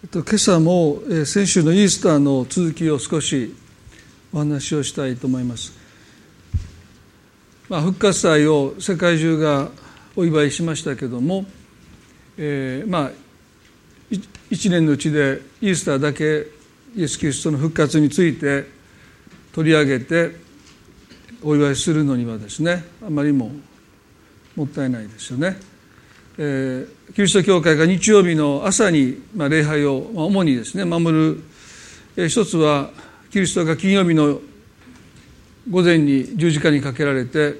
[0.00, 3.52] 今朝も先週のイースターの続きを少し
[4.32, 5.72] お話をしたいと思います。
[7.68, 9.70] まあ、復活祭を世界中が
[10.14, 11.46] お祝いしましたけども、
[12.36, 13.10] えー、まあ
[14.48, 16.46] 一年のうちでイースターだけ
[16.94, 18.66] イエス・キリストの復活について
[19.52, 20.36] 取り上げて
[21.42, 23.50] お祝いするのにはですねあまりも
[24.54, 25.56] もったいないですよね。
[26.40, 31.42] えー、キリスト教会が日曜日の朝に、まあ、礼拝を、まあ、主にですね守る、
[32.16, 32.90] えー、一つは
[33.32, 34.40] キリストが金曜日の
[35.68, 37.56] 午前に十字架にかけられて、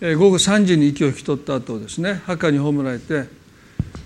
[0.00, 3.28] えー、午後3時に息を引き取った後ですね墓に葬られて、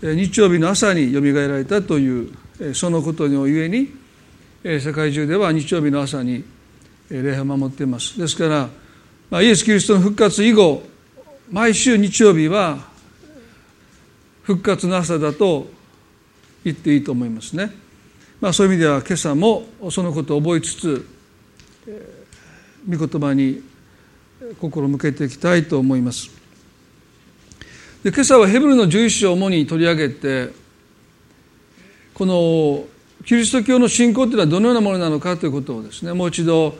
[0.02, 3.94] えー、日曜日の朝によみがえられたという、えー、そのことのゆえに、
[4.64, 6.42] えー、世界中では日曜日の朝に、
[7.12, 8.18] えー、礼拝を守っています。
[8.18, 8.68] ですから、
[9.30, 10.82] まあ、イエス・キリストの復活以後
[11.48, 12.93] 毎週日曜日は
[14.44, 15.66] 復活の朝だと
[16.64, 17.70] 言っていいと思いますね。
[18.40, 21.06] まあ、そういう意味では今朝もそのことを覚えつつ、
[21.86, 23.62] えー、御言葉に
[24.60, 26.30] 心を向けていきたいと思います。
[28.02, 30.50] で今朝はヘブルの11章を主に取り上げて
[32.12, 32.84] この
[33.24, 36.74] キリスト教の信仰というのはどのようなものなのかということをですねもう一度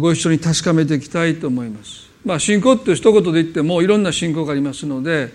[0.00, 2.08] ご一緒に確かめていきたいと思います。
[2.24, 5.32] まあ、信仰って一言で言ってもいろんな信仰がありますので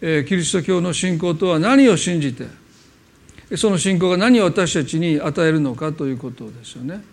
[0.00, 2.46] キリスト教の信仰とは何を信じて
[3.56, 7.04] その信仰が何を私たちに与えるのかということですよね。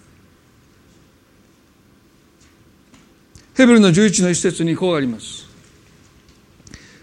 [3.56, 5.48] ヘブルの11の一節にこうあります。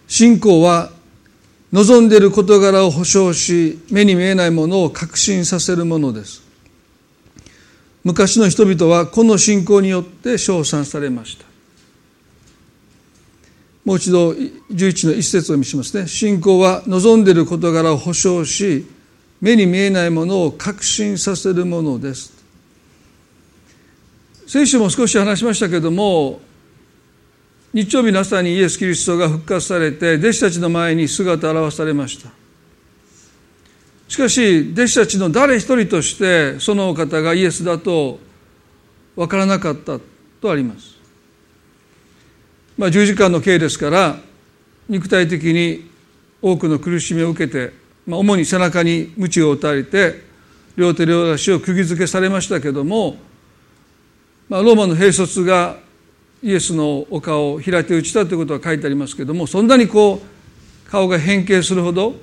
[0.08, 0.90] 信仰は
[1.72, 6.42] 望んでいる事柄を保証し目に見えないものを確信させるものです。
[8.02, 11.49] 昔の人々はこの信仰によって称賛されました。
[13.84, 16.06] もう一度11の一節を見しますね。
[16.06, 18.86] 信仰は望んでいる事柄を保証し
[19.40, 22.32] 目に見えないものを確信させるものです。
[24.46, 26.40] 先週も少し話しましたけれども
[27.72, 32.30] 日曜日の朝にイエス・キリストが復活されて弟子たちの前に姿を現されました。
[34.08, 38.18] しかし弟子たちの誰一人としてそのお方がイエスだと
[39.14, 40.00] 分からなかった
[40.40, 40.89] とあります。
[42.80, 44.16] まあ、十時間の刑ですから
[44.88, 45.90] 肉体的に
[46.40, 47.74] 多くの苦しみを受けて、
[48.06, 50.22] まあ、主に背中に鞭を打たれて
[50.76, 53.16] 両手両足を釘付けされましたけども、
[54.48, 55.76] まあ、ローマの兵卒が
[56.42, 62.14] イエスのお顔を平手打ちたということが書いてありますけどもそんなにこう顔が変形するほど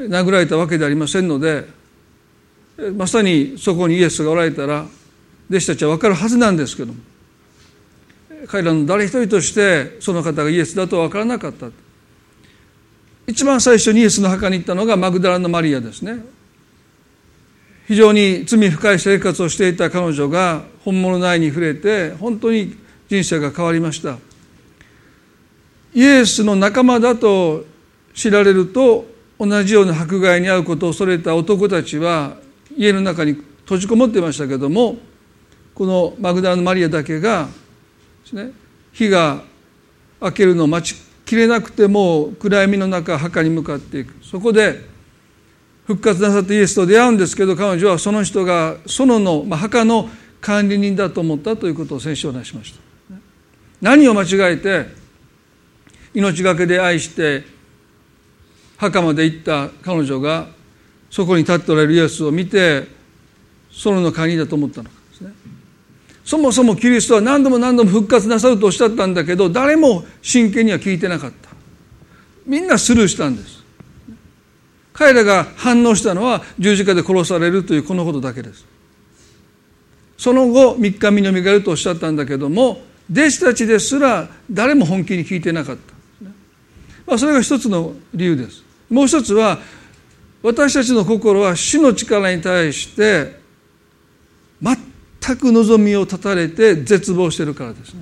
[0.00, 1.68] 殴られたわけではありませんので
[2.96, 4.86] まさにそこにイエスがおられたら
[5.48, 6.98] 弟子たちは分かるはずなんですけども
[8.46, 11.68] 彼らの誰一人としてその方がイエスだとは分からなかった。
[13.26, 16.24] 一番最初にイエスの墓に行ったのがマグダラのマリアですね。
[17.86, 22.76] 非常に罪深い生活をしていた彼女が本物の愛に触れて本当に
[23.08, 24.18] 人生が変わりました。
[25.94, 27.64] イエスの仲間だと
[28.14, 29.06] 知られると
[29.38, 32.36] 同じような迫害に遭うことを恐れた男たちは
[32.76, 33.32] 家の中に
[33.62, 34.96] 閉じこもっていましたけども
[35.74, 37.48] このマグダラのマリアだけが
[38.26, 38.52] ですね。
[38.92, 39.42] 火が
[40.20, 44.14] 明けるのを待ちきれなくても暗闇の中墓に向かっていく。
[44.24, 44.80] そこで
[45.86, 50.10] 復活なさったイエスと出会うんですけど彼女はその人が園の、まあ、墓の
[50.40, 52.80] 管理人だと思ったということを先週お話しました。
[53.80, 54.86] 何を間違えて
[56.14, 57.44] 命がけで愛して
[58.78, 60.48] 墓まで行った彼女が
[61.10, 62.84] そこに立っておられるイエスを見て
[63.70, 65.55] 園の管理だと思ったのかですね。
[66.26, 71.50] そもそもキリストは何度も何度も復活なさるとおっしゃったんだけど誰も真剣には聞いてなかった。
[72.44, 73.64] みんなスルーしたんです。
[74.92, 78.66] 彼らが反応したのは十字架で殺されるというこのことだけです。
[80.18, 82.80] その後3日目のみがるとおっしゃったんだけども
[83.12, 85.94] 弟子たちですら誰も本気に聞いてなかった、
[87.06, 88.64] まあ、それが一つの理由です。
[88.90, 89.58] もう一つは
[90.42, 93.45] 私たちの心は主の力に対して
[95.26, 97.94] 全く望みを絶たれて絶望してるからです。
[97.94, 98.00] ね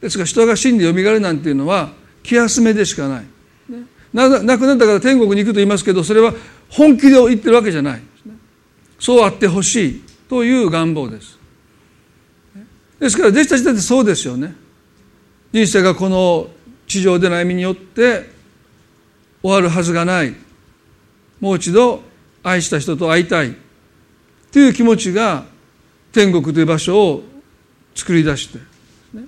[0.00, 1.90] ですから人が死んでよみがえるなんていうのは
[2.22, 3.24] 気休めでしかない、
[3.68, 6.32] ね、亡くなったから天国に行くと言いますけどそれは
[6.70, 8.02] 本気で言ってるわけじゃない、
[8.98, 11.38] そうあってほしいという願望です。
[12.98, 14.54] ですから弟子たちだってそうですよね。
[15.52, 16.48] 人生がこの
[16.86, 18.30] 地上での歩みによって
[19.42, 20.34] 終わるはずがない。
[21.40, 22.02] もう一度
[22.42, 23.56] 愛した人と会いたい。
[24.52, 25.44] という気持ちが
[26.12, 27.22] 天国という場所を
[27.94, 28.58] 作り出して、
[29.14, 29.24] ね、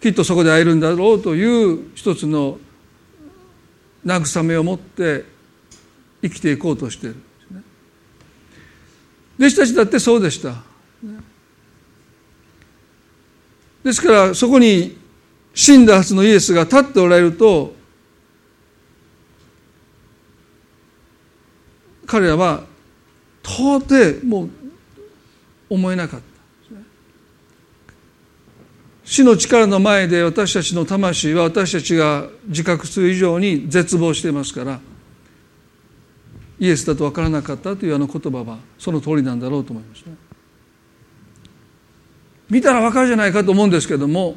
[0.00, 2.58] きっとそこで会えるんだろうという一つの
[4.04, 5.24] 慰めを持って
[6.22, 7.16] 生きていこうとしている。
[9.38, 10.62] 弟子たちだってそうでした。
[13.82, 14.96] ですからそこに
[15.52, 17.74] 死んだはずのイエスが立っておられると
[22.06, 22.64] 彼らは
[23.42, 24.63] 到底もう
[25.68, 26.34] 思えなかった
[29.04, 34.80] 死の力の前で私たちの魂は私たちが自覚する以上に絶望していますから
[36.58, 40.14] イエスだと分からなかったというあの言葉はその通りなんだろうと思いますね。
[42.48, 44.36] 見たら分かるじゃないかと思うんですけども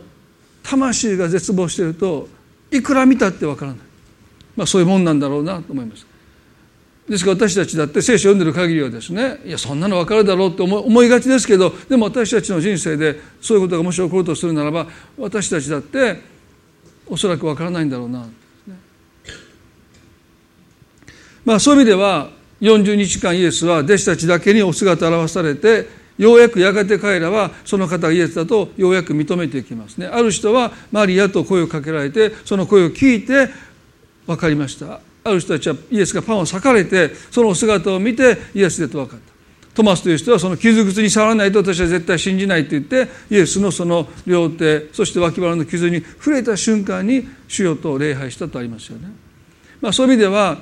[0.63, 2.27] 魂が絶望していると
[2.71, 3.79] いくら見たって分からない、
[4.55, 6.05] まあ、そういうもんなんだろうなと思います。
[7.07, 14.87] ですから私たちだって聖書を読んでる限りはですねいやそんなの分かるだろうって思いがちですけどでも私たちの人生でそういうことがもし起こるとするならば
[15.17, 16.19] 私たちだって
[17.07, 18.27] おそらく分からないんだろうな、
[21.45, 25.87] まあそういう意味では40日間イエスは弟子たちだけにお姿を現されて
[26.17, 30.07] ようやくやがて彼らはその方がイエスだとようやく認めていきますね。
[30.07, 33.49] ある人はマリアと声をかけられてその声を聞いて
[34.25, 34.99] 分かりました。
[35.27, 39.37] ある人たちはイエスがパンを裂かれてその姿を見てイエスでと分かった。
[39.77, 49.09] トマスという人はその傷口に触らないと私は絶対信じないと言ってイエスのその両手そして脇腹の傷に触れた瞬間に主よと礼拝したとありますよね、
[49.79, 50.57] まあ、そういう意味では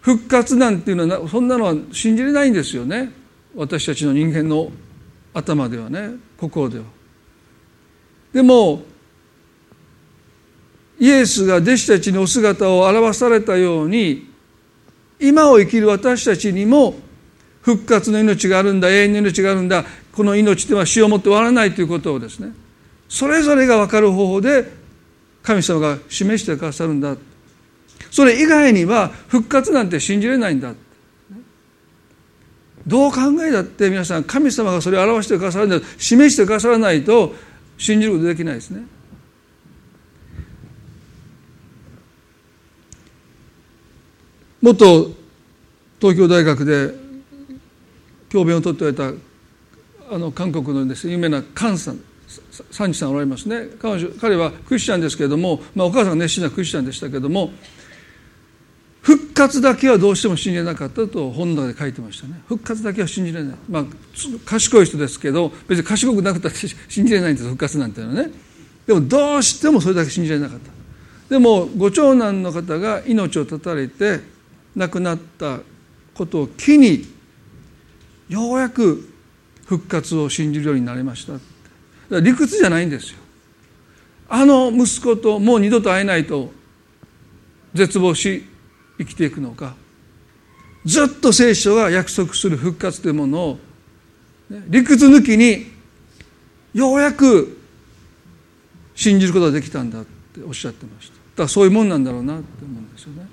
[0.00, 3.12] 復活なんていうのはそんなのは信じれないんですよね。
[3.56, 4.70] 私たちの人間の
[5.34, 6.84] 頭ではね心では。
[8.32, 8.84] でも
[10.98, 14.30] イエスが弟子たちにお姿を表されたように
[15.20, 16.94] 今を生きる私たちにも
[17.62, 22.52] 復活の命があるんだ永遠の命があるんだこの命では死をもって終わらないということをですね
[23.08, 24.70] それぞれが分かる方法で
[25.42, 27.16] 神様が示してくださるんだ。
[28.10, 30.74] それ以外には復活なんて信じれないんだ。
[32.86, 37.34] どう考えだって皆さん神様がそれを表してくださるんだ示してくださらないと
[37.78, 38.86] 信じることできないですね。
[44.66, 45.12] 元
[46.00, 46.92] 東京大学で
[48.28, 49.14] 教鞭を取っておられ
[50.08, 52.00] たあの韓国のです、ね、有名なカンさん
[52.72, 53.68] サンジさんおられますね。
[53.80, 57.52] 彼女彼はクリスチャンですけれども、まあ、お母さんが熱心なクリスチャンでしたけれども
[59.02, 62.42] 復活だけはどうしても信じれなかったと本の中で書いてましたね。
[62.48, 63.56] 復活だけは信じれない。
[63.70, 63.84] まあ
[64.44, 66.58] 賢い人ですけど別に賢くなくたって
[66.88, 68.32] 信じれないんです復活なんていうのはね。
[68.84, 70.72] でもどうしてもそれだけ信じられなかった。
[71.28, 74.34] でもご長男の方が命を絶たれて
[74.76, 75.60] 亡くなった
[76.14, 77.06] ことを機に
[78.28, 79.08] ようやく
[79.64, 82.20] 復活を信じるようになりました。
[82.20, 83.18] 理屈じゃないんですよ。
[84.28, 86.52] あの息子ともう二度と会えないと
[87.74, 88.44] 絶望し
[88.98, 89.74] 生きていくのか。
[90.84, 93.58] ずっと聖書が約束する復活というものを
[94.68, 95.66] 理屈抜きに
[96.72, 97.58] ようやく
[98.94, 101.14] 信じることができたんだっておっしゃってました。
[101.14, 103.26] だからそういうもんなんだろうなって思うんですよね。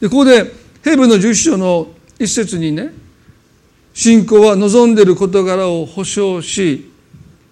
[0.00, 0.52] でここで
[0.82, 2.92] ヘブの十章の一節にね
[3.92, 6.90] 信仰は望んでいる事柄を保証し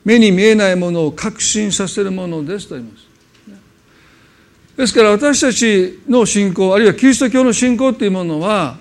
[0.05, 3.09] 目に見えないものを確信させるものですと言います。
[4.77, 8.79] ですから私たちの信仰あるいはキリスト教の信仰というものは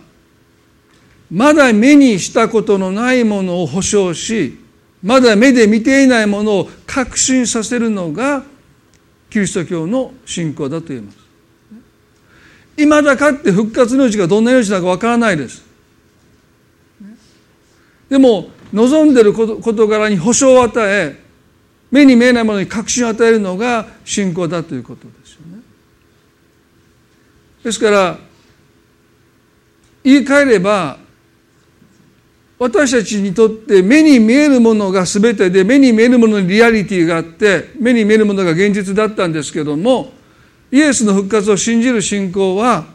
[1.31, 4.59] まだ目にしたことのないものを保証し
[5.01, 8.43] まだ目で見ていないものを確信させるのが
[9.29, 11.26] キリスト教の信仰だと言います。
[12.85, 15.65] 未だかって復活の命がどんな命なのかわからないです。
[18.09, 21.19] でも望んでる事柄に保証を与え
[21.91, 25.61] 目に見えないものに確信を与えるのが信仰だということですよね。
[27.63, 28.17] ですから
[30.03, 30.97] 言い換えれば
[32.59, 40.11] 私たちにとって目に見えるものが全てで目に見えるものにリアリティがあって目に見えるものが現実だったんですけども
[40.71, 42.85] イエスの復活を信じる信仰は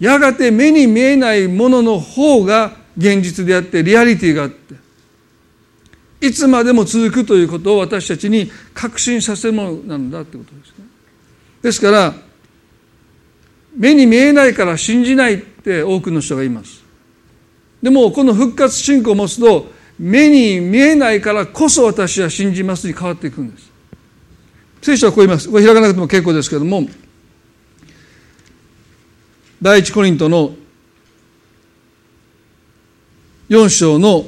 [0.00, 4.74] やがて目に見えないものの方が現実であってリアリティがあって
[6.20, 10.84] いつまでも続くということを私たちに確信させるものなんだということですね。
[11.62, 12.14] ですから
[13.76, 16.82] 目に見えないから信じないって多くの人がいます。
[17.82, 23.73] でもこの復活信仰を持つと目に見えないからこそ私は信じますに変わっていくんです。
[24.84, 25.48] 聖書はこう言います。
[25.48, 26.86] これ開かなくても結構ですけれども、
[29.62, 30.54] 第一コリントの
[33.48, 34.26] 4章の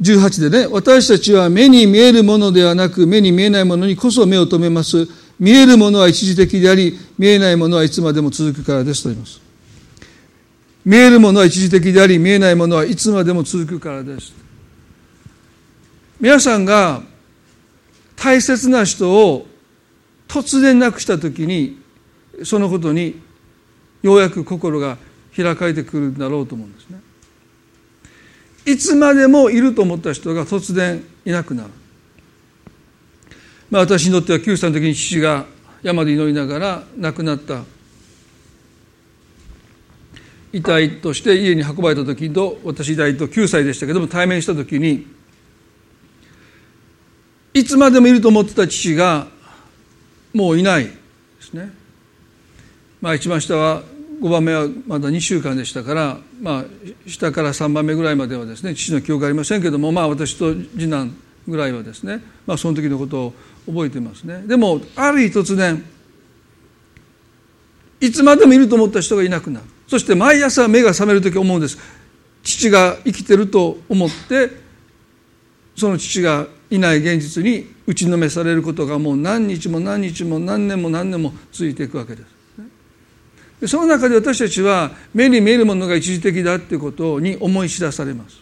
[0.00, 5.06] 18でね、私たちは目に見えるものではなく、目に見えないものにこそ目を留めます。
[5.38, 9.46] 見えるものは一時的であり、見えないものはいつまでも続くからですと言います。
[10.86, 14.32] 見えるものは一時的であり見えないものはいつまでも続くからです
[16.20, 17.02] 皆さんが
[18.16, 19.46] 大切な人を
[20.26, 21.80] 突然亡くした時に
[22.44, 23.20] そのことに
[24.02, 24.98] ようやく心が
[25.34, 27.00] 開かれてくるんだろうと思うんですね。
[28.64, 31.70] いつまでもいると思った人が突然いなくなる。
[33.70, 35.46] まあ私にとっては9歳の時に父が
[35.82, 37.62] 山で祈りながら亡くなった。
[40.52, 45.06] 遺体として家に運ばれた時と私遺体と9歳でしたけども対面した時に
[47.56, 49.28] いつまでもいると思ってた父が
[50.34, 50.92] もういないで
[51.40, 51.70] すね。
[53.00, 53.82] まあ一番下は
[54.20, 56.64] 5番目はまだ2週間でしたから、まあ、
[57.06, 61.16] 下から3番目ぐらいまではですね父の記憶がありませんけども、まあ、私と次男
[61.48, 63.32] ぐらいはですね、まあ、その時のことを
[63.66, 64.42] 覚えてますね。
[64.46, 65.82] でもある日突然
[68.02, 69.66] いつまでもいると思った人がいなくなる。
[69.88, 71.78] そして毎朝目が覚める時思うんです。
[72.42, 74.50] 父が生きてると思って
[75.74, 82.36] その父がいない現実に打ちのめされることがもう何日も何日も何年も何年も続いていくわけです。
[83.68, 88.36] その中で私たちは目に見えるものが一時的だということに思い知らされます。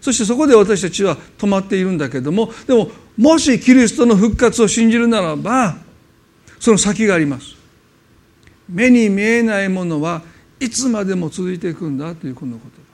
[0.00, 5.78] そしてそこで私たちは止まっているんだけどもでももしキリストの復活を信じるならば
[6.60, 7.56] その先があります。
[8.68, 10.22] 目に見えないものは
[10.60, 12.85] いつまでも続いていくんだというこの言葉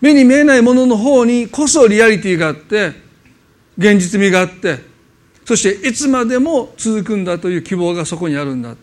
[0.00, 2.92] 目に見えないものの方にこそリアリティがあって
[3.76, 4.78] 現実味があって
[5.44, 8.76] そしていつまでも続くんだという希望がそこにあるんだ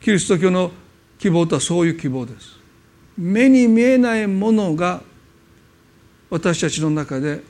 [0.00, 0.70] キリスト教の
[1.18, 2.58] 希望とはそういう希望です。
[3.16, 5.00] 目に見えないものが
[6.28, 7.40] 私たちの中で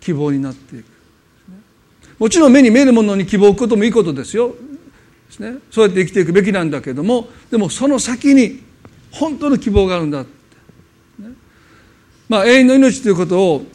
[0.00, 0.86] 希望になっていく。
[2.18, 4.56] もちろん目に見えるものに希望を置くこともいいことですよ。
[5.70, 8.60] そうやって生きていくべきなんだけどもでもその先に
[9.12, 10.24] 本当の希望があるんだ、
[12.28, 13.66] まあ永遠の命ということを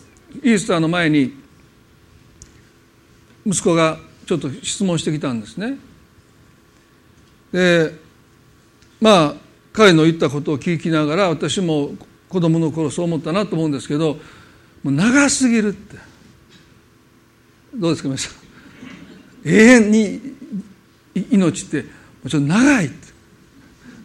[0.42, 1.34] イースターの前に
[3.46, 5.78] 息子がちょっと質問してきたんですね。
[7.52, 7.94] で
[9.02, 9.36] まあ
[9.74, 11.92] 彼の言ったことを聞きながら私も
[12.30, 14.18] 子供の頃そう思ったなと思うんですけど
[14.84, 16.14] もう長すぎるって。
[17.76, 18.34] どうですか皆さん。
[19.50, 20.22] 永遠に
[21.32, 21.86] 命って
[22.24, 22.92] もちょっと長い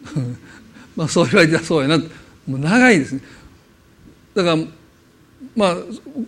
[0.96, 1.98] まあそう言われてたそうやな
[2.46, 3.20] もう長いですね。
[4.34, 4.56] だから
[5.56, 5.76] まあ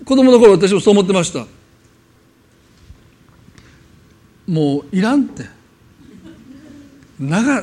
[0.05, 1.47] 子供の頃私もそう思ってました。
[4.47, 5.45] もういらんって。
[7.19, 7.63] 長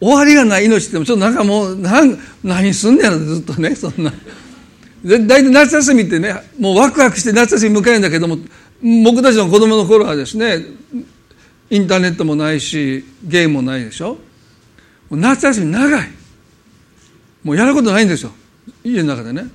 [0.00, 4.12] 終わりがない命ってもちょっとなんかもう何何すんねやろずっとねそんな。
[5.04, 8.38] 大体夏休みってねもうワクワクして夏休み迎えるんだけども
[9.04, 10.64] 僕たちの子供の頃はですね
[11.70, 14.18] インターネットもないしゲームもないでしょ。
[15.10, 16.08] 夏休み長い。
[17.42, 18.32] もうやることないんですよ。
[18.84, 19.48] 家の中でね。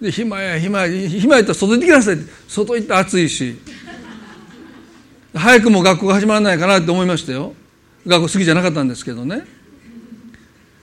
[0.00, 2.30] で暇や暇や暇やったら外行ってきなさいって。
[2.48, 3.56] 外行って暑いし。
[5.34, 7.54] 早くも学校が始まらないかなって思いましたよ。
[8.06, 9.38] 学校好きじゃなかったんですけどね。
[9.38, 9.46] だか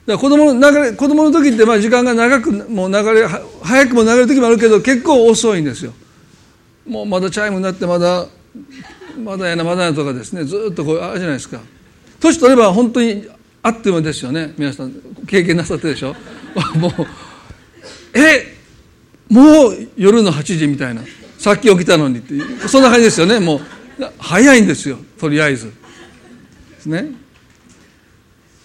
[0.08, 5.94] ら子供の流れ子供の時ってまあ時間が長くもう流れ早くも流れる時もあるけど結構遅いんですよ。
[6.88, 8.26] もうまだチャイムになってまだ
[9.24, 10.44] まだやなまだやなとかですね。
[10.44, 11.60] ずっとこうあるじゃないですか。
[12.20, 13.28] 年取れば本当に
[13.64, 14.54] あっという間ですよね。
[14.58, 14.94] 皆さん
[15.28, 16.16] 経験なさってでしょ。
[16.76, 17.08] もう
[18.14, 18.58] え
[19.30, 21.02] もう夜の8時みたいな。
[21.38, 22.34] さっき起きたのにって。
[22.68, 23.40] そんな感じですよね。
[23.40, 23.62] もう
[24.20, 24.98] 早いんですよ。
[25.20, 25.68] とりあえず。
[25.68, 25.74] で
[26.82, 27.12] すね。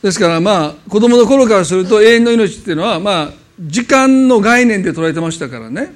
[0.02, 5.92] ですからまあ子供の頃からすると永遠の命っていうのはまあ時間の概念で捉えてましたからね。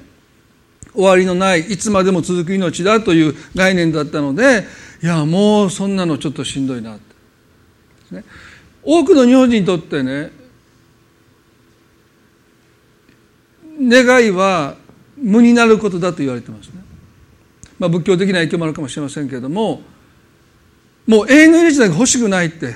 [0.93, 4.65] 終わりのないいつまでも続く命だという概念だったので
[5.01, 6.99] いやもうそんなのちょっとしんどいなっ
[8.09, 8.23] て、ね、
[8.83, 10.31] 多くの日本人にとってね
[13.81, 14.75] 願いは
[15.17, 16.81] 無になることだと言われてますね、
[17.79, 19.81] まあ、仏教的な影響もあるかもしれませんけれども
[21.07, 22.75] もう永遠の命だけ欲しくないって、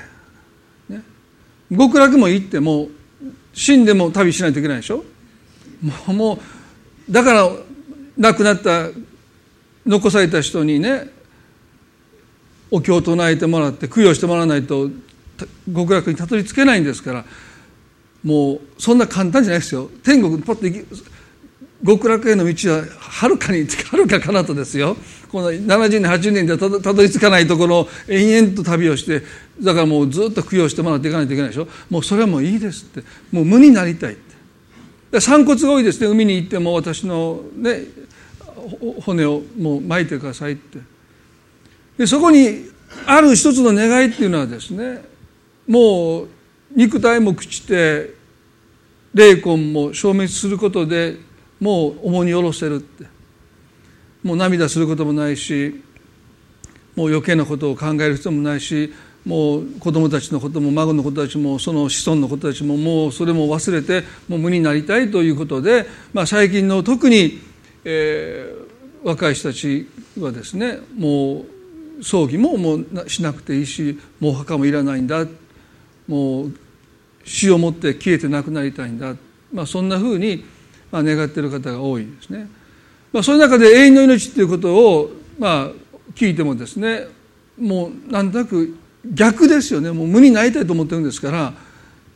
[0.88, 1.02] ね、
[1.70, 2.88] 極楽も行っても
[3.54, 5.04] 死んでも旅しないといけないでしょ？
[5.82, 6.34] もうも
[7.08, 7.48] うだから
[8.18, 8.88] 亡くなった
[9.86, 11.08] 残された人にね
[12.70, 14.90] お経を唱えてもらって供養してもらわないと
[15.72, 17.24] 極楽にたどり着けないんですから
[18.26, 19.88] もうそんな簡単じゃないですよ。
[20.02, 20.96] 天国にポッと
[21.86, 24.96] 極楽への道ははるかにはるか彼方ですよ。
[25.30, 29.22] この70年80年でたどり着かないところを延々と旅をして
[29.62, 31.68] だからもうずっと供養してもらっていかないといけないでしょ。
[31.88, 33.04] もうそれはもういいですって。
[33.30, 34.16] もう無になりたいっ
[35.12, 35.20] て。
[35.20, 37.84] 散骨が多いですね海に行っても私のね
[39.02, 40.80] 骨をもう巻いてくださいって。
[41.96, 42.64] でそこに
[43.06, 45.04] ある一つの願いっていうのはですね
[45.68, 46.28] もう
[46.74, 48.15] 肉体も朽ちて
[49.16, 51.16] 霊魂も消滅することで
[51.58, 53.16] もう重荷下ろせるって。
[54.22, 55.82] もう涙することもないし
[56.96, 58.92] もう余計なことを考える必要もないし
[59.24, 67.38] もう子供たちのことも孫の子たちもその子孫の子たちももうそれも忘れてもう無になりたいということで、まあ、最近の特に、
[67.84, 71.44] えー、若い人たちはですねも
[72.00, 75.24] う葬儀ももうしなくていいしもう墓もいらないんだ
[76.08, 76.52] もう
[77.26, 79.14] 死をもって消えてなくなりたいんだ、
[79.52, 80.44] まあ、そんなふうに
[80.92, 82.48] 願っている方が多いですね。
[83.12, 85.70] まあ、その中で永遠の命ということを、まあ、
[86.14, 87.06] 聞いてもですね
[87.58, 91.52] もうなんとなく逆ですよねもう無になりたいと思ってるんですから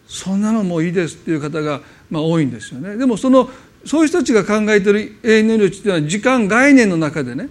[0.07, 2.97] そんなのもういいですっていう方が、まあ、多いんですよね。
[2.97, 3.49] でもその
[3.85, 7.49] そういう人たちが考えている永遠の命っていうのは時間概念の中でね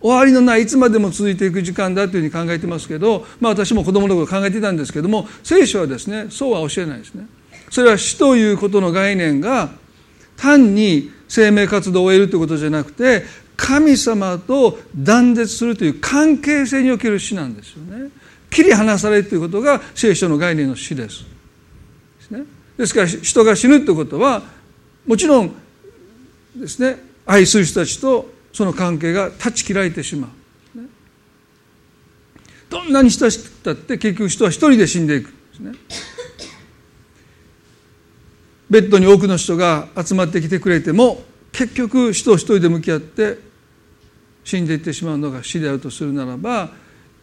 [0.00, 7.26] 終わりのないいつまでも続いていく時間だというふうに考えてますけど、まあ、私も子供の頃考えていたんですけども聖書はですねそうは教えないですね。
[7.70, 9.70] それは死ということの概念が
[10.36, 13.24] 単に生命活動を終えるということじゃなくて
[13.56, 18.10] 神様と断絶するという関係性における死なんですよね。
[18.48, 21.24] 切り離されるということが聖書の概念の死です。
[22.18, 22.44] ですね、
[22.78, 24.42] ですから人が死ぬということは
[25.06, 25.54] もちろん
[26.56, 30.30] ですね愛する人たちとその関係が断ち切られてしまう。
[32.68, 35.76] どんなに親しくたって結局人は一人で死んでいくでね。
[38.70, 43.38] ベッドに多くの人が集まってきてくれても結局死と一人で向き合って
[44.44, 46.70] 死んでいってしまうのが死であるとするならば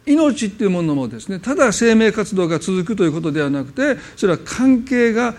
[0.04, 5.34] 命っていうものもですねただ生命活動が続くということではなくてそれは関係が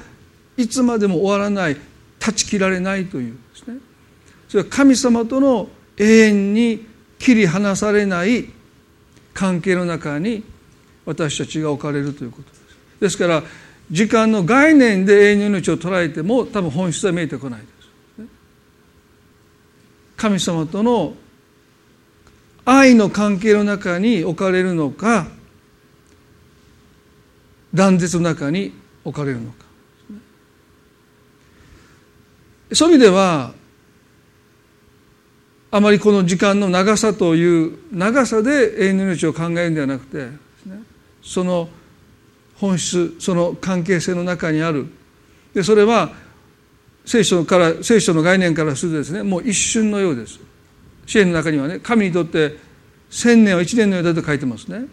[0.57, 1.77] いつまでも終わらない
[2.19, 3.77] 断ち切られないというですね
[4.47, 5.69] それは神様との
[5.99, 6.85] 永遠に
[7.19, 8.49] 切り離されない
[9.33, 10.43] 関係の中に
[11.05, 12.61] 私たちが置かれるということです。
[13.01, 13.43] ですから
[13.91, 17.69] 時間の概念で永遠の命を捉えても多分本質は見えてこないです。
[20.15, 21.15] 神様との
[22.65, 25.27] 愛の関係の中に置かれるのか
[27.73, 29.65] 断絶の中に置かれるのか
[32.73, 33.53] そういう意味では
[35.71, 40.27] あまりこの時間の長さという長さで永遠の命を考えるんではなくて
[41.21, 41.69] その
[42.55, 44.87] 本質その関係性の中にある。
[45.53, 46.11] でそれは
[47.05, 50.39] 聖書から聖書の概念からするとですねもう一瞬のようです。
[51.05, 52.57] 支援の中にはね神にとって
[53.09, 54.87] 千年は一年のようだと書いてますね。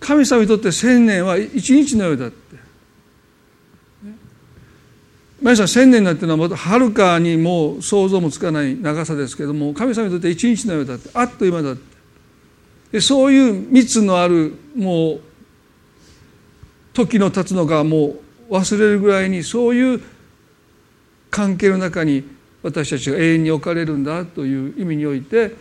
[0.00, 2.56] 神様にとって千年は一日のようだって。
[5.40, 11.82] 皆さん千年なんていうのははるかにもう想像もつかない長さですけども神様にとって一日のようだってあっという間だって
[12.92, 15.20] でそういう密のあるもう
[16.92, 18.16] 時の経つのがも
[18.50, 20.02] う忘れるぐらいにそういう
[21.30, 22.24] 関係の中に
[22.62, 25.54] 私たちが永遠に置かれるんだという意味において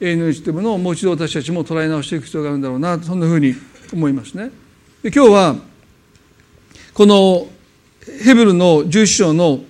[0.00, 3.54] 永遠の命というものをもう一度私たちも捉え直していく必要があるんだろうなそんなふうに
[3.92, 4.50] 思いますね。
[5.02, 5.56] で今日は
[6.94, 7.46] この
[8.24, 9.60] ヘブルの11章の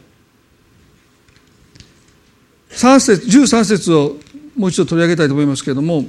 [2.71, 4.16] 3節13節を
[4.57, 6.05] もう一度取り上げたいと思いますけれども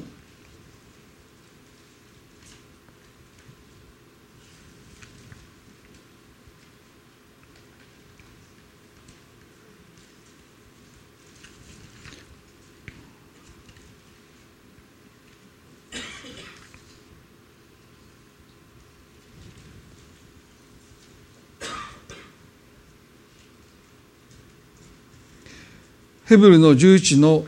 [26.33, 27.45] ヘブルの11の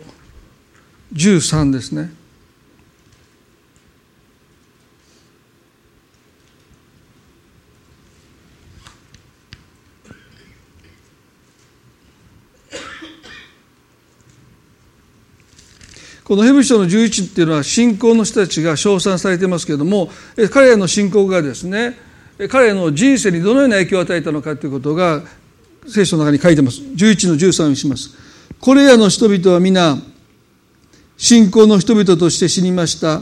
[1.12, 2.12] 13ですね。
[16.24, 20.12] このヘブル書の11っていうのは信仰の人たちが称賛されてますけれども
[20.52, 21.98] 彼らの信仰がですね
[22.50, 25.24] 彼らの人生にどのような影響を与えたのかということが
[25.88, 28.24] 聖書の中に書いてます11の13にします
[28.65, 29.95] これらの人々は皆
[31.17, 33.21] 信仰の人々として死にました。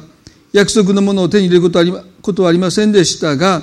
[0.54, 3.62] 約束のものを手に入れることはありことはありませんでしたが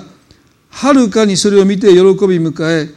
[0.69, 2.03] はるかにそれを見て喜び
[2.37, 2.93] 迎え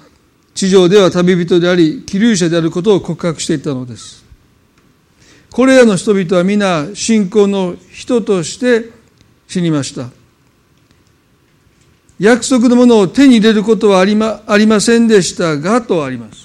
[0.52, 4.22] 地上では旅人であり気流者であることを告白していたのです。
[5.50, 8.90] これらの人々は皆信仰の人として
[9.48, 10.10] 死にました。
[12.18, 16.43] 約束のものを手に入れることはありまありませんでしたがとあります。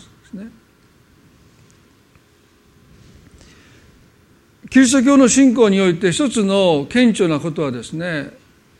[4.69, 8.31] キリスト教の信仰において一つの顕著なことはですね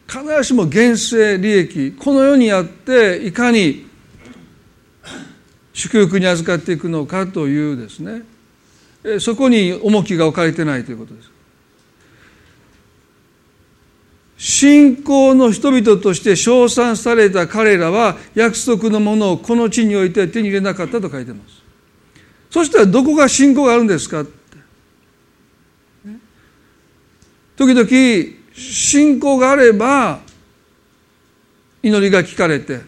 [0.08, 3.88] 必ずしも現世利益この世にあっていかに
[5.74, 8.24] 祝福に預かっていくのかというですね
[9.20, 11.32] そこに重きが置かれてないということです。
[14.38, 21.62] 信仰の人々として称賛された彼らは約束のものをこの地において手に入れなかったと書いてます。
[22.50, 24.40] そしたらどこが信仰があるんですかって。
[27.60, 30.22] 時々信仰があれば
[31.84, 32.80] 祈りが聞かれて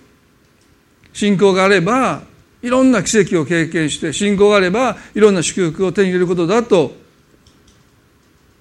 [1.11, 2.21] 信仰があれば
[2.61, 6.95] いろんな奇跡を経験して信仰があればいろんな祝福を手に入れることだと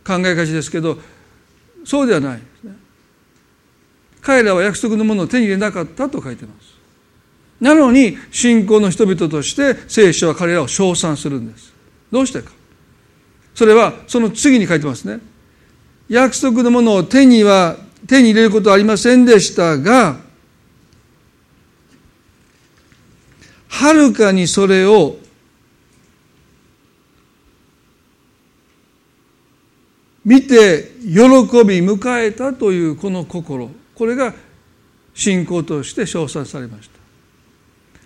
[0.04, 0.98] 考えがちですけど
[1.84, 2.40] そうではない。
[4.20, 6.74] 彼らは約束のものを手に入れなかったと書いてます。
[7.60, 11.72] なのに信仰の人々として聖書は彼らを称賛するんです。
[12.10, 12.50] どうしてか。
[13.54, 15.29] それはその次に書いてますね。
[16.10, 20.16] 約束のものを手には手に入れることはありませんでしたが
[23.68, 25.16] はるかにそれを
[30.24, 31.14] 見て喜
[31.64, 33.70] び迎えたというこの心。
[33.94, 34.34] これが
[35.14, 36.98] 信仰として称賛されました。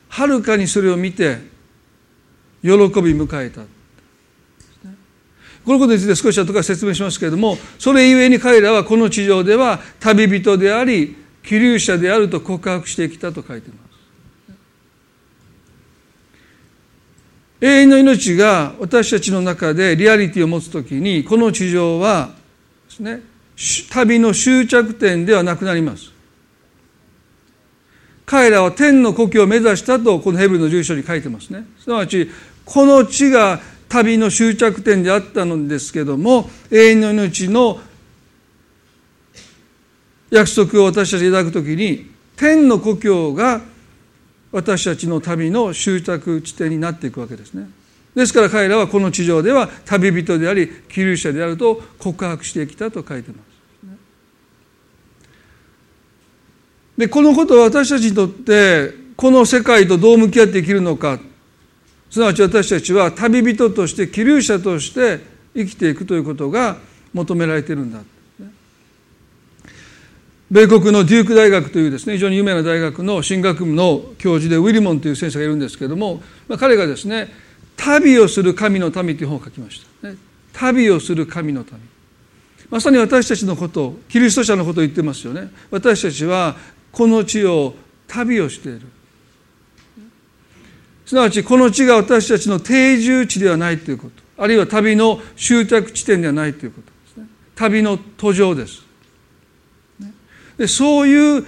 [0.08, 1.38] はるかにそれを見て
[2.62, 2.76] 喜び
[3.14, 3.62] 迎えた。
[5.64, 13.84] このことについて少し後から説明しますけれどもそれゆえに彼らはこの地上では旅人であり気流者であると告白してきたと書いています。
[17.60, 22.30] 永遠の命が私たちの中でリアリティを持つときにこの地上は
[22.88, 23.22] ですね
[23.90, 26.12] 旅の終着点ではなくなります。
[28.26, 31.66] 彼らは天の故郷を目指したとこのヘブルの住所に書いてますね。
[31.78, 32.30] すなわち
[32.64, 33.60] この地が
[33.94, 37.78] 旅の終着点であったのですけども永遠の命の
[40.30, 43.60] 約束を私たちいただくときに天の故郷が
[44.50, 47.68] 私たちの旅の終着地点になっていくわけですね。
[48.16, 53.54] ですから彼らはこの地上では旅人であり気流者であると告白してきたと書いてます。
[56.98, 61.20] でこのことは私たちにとってこの世界とどう向き合って生きるのか。
[62.14, 65.18] すなわち私たちは旅人として気流者として
[65.52, 66.76] 生きていくということが
[67.12, 67.98] 求められているんだ。
[70.48, 77.32] 米国のデューク大学というですね非常に有名な大学の進学部の教授でウィリモンという先生がいるんですけれども、まあ、彼がですね
[77.76, 80.16] 「旅をする神の民」という本を書きました、ね、
[80.52, 81.80] 旅をする神の民。
[82.70, 85.50] まさに私たちのことキリスト者のことを言ってますよね。
[85.72, 86.54] 私たちは
[86.92, 87.74] この地を
[88.06, 88.82] 旅をしている。
[91.14, 98.82] すなわちこの地が私たちの定住地ではないということあるいは旅の終着地点ではないということですね旅の途上です
[100.58, 101.46] でそういう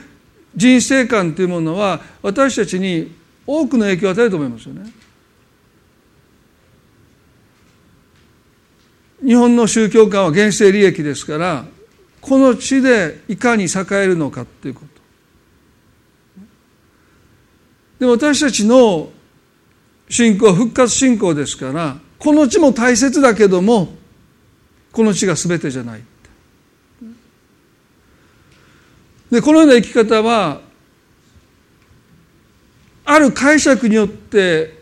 [0.55, 3.13] 人生観というものは私たちに
[3.45, 4.91] 多くの影響を与えると思いますよね。
[9.25, 11.65] 日本の宗教観は現世利益ですから
[12.21, 14.87] この地でいかに栄えるのかということ。
[18.01, 19.11] で私たちの
[20.09, 23.95] 信仰復活信仰ですからこの地も大切だけども
[24.93, 26.03] この地が全てじゃない。
[29.31, 30.61] でこのような生き方は
[33.05, 34.79] ある解釈によって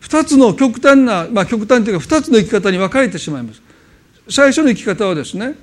[0.00, 3.62] 二つの極端な、まあ、極端というか二つの生き方に分かれてしまいます
[4.28, 5.54] 最初の生き方はですね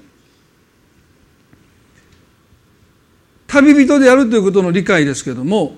[3.48, 5.76] 旅人であるということの理解ですけれども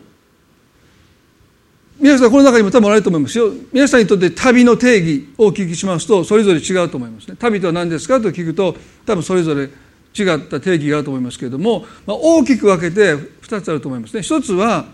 [2.07, 14.21] 皆さんこの中にも多分あると思いますよ皆さんにとって旅の定義をお聞きしますとそれぞれ違うと思いますね旅とは何ですかと聞くと多分それぞれ違った定義があると思いますけれども、まあ、大きく分けて2つあると思いますね。
[14.21, 14.85] 一つは、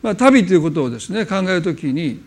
[0.00, 2.22] まあ、旅ということをですね考えるときに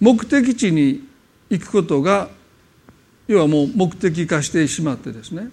[0.00, 1.06] 目的地に
[1.50, 2.30] 行くことが
[3.26, 5.50] 要はもう目的化してしまってですね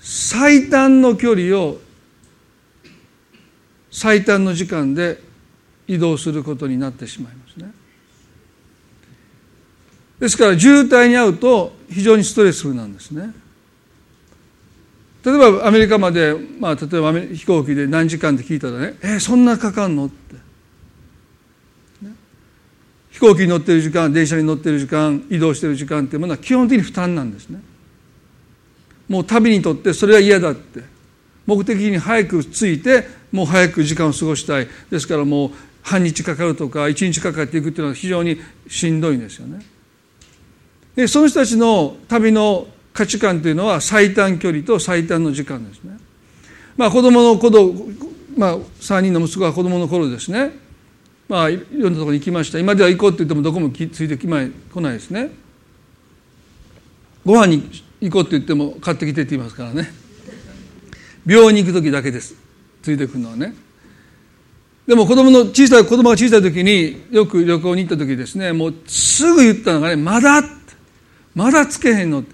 [0.00, 1.78] 最短の距離を
[3.90, 5.20] 最短の時間で
[5.86, 7.72] 移動することになってしまいますね。
[10.20, 13.32] ですから渋滞に遭うと非常にストレスフルなんですね。
[15.24, 20.34] 例えばアメリカまで、まあ、例えば飛行機で何時間って聞いたらね「えー、そんなかかんの?」って、
[22.06, 22.14] ね、
[23.10, 27.60] 飛行機に乗ってる時間電車に乗ってる時間移動してる時間っていうものは基本的に負担なんですね
[29.08, 30.80] もう旅にとってそれは嫌だって
[31.44, 34.68] 目的に早く着いてもう早く時間を過ごしたい。
[34.90, 35.50] ですからもう
[35.82, 38.38] 半日かかるとか一日かかっていくっていうのは非常に
[38.68, 39.64] しんどいんですよね。
[40.96, 45.96] でその人たちの旅の価値観というのは最短距離と最短の時間ですね。
[46.76, 47.74] まあ子供のこと
[48.36, 50.52] まあ、3人の息子が子供の頃ですね。
[51.28, 52.58] まあいろんなところに行きました。
[52.58, 54.40] 今では行こうって言ってもどこもついてきま
[54.72, 55.30] 来ないですね。
[57.24, 59.92] ご飯に行こうって言っても買ってきてって言いますからね。
[61.26, 62.34] 病院に行く時だけです。
[62.82, 63.54] ついてくるのはね。
[64.86, 70.42] でも子供の小さい子供が小さい時によく旅行に行った時ですねもうすぐ言ったのがねまだ
[71.32, 72.24] まだつけへんの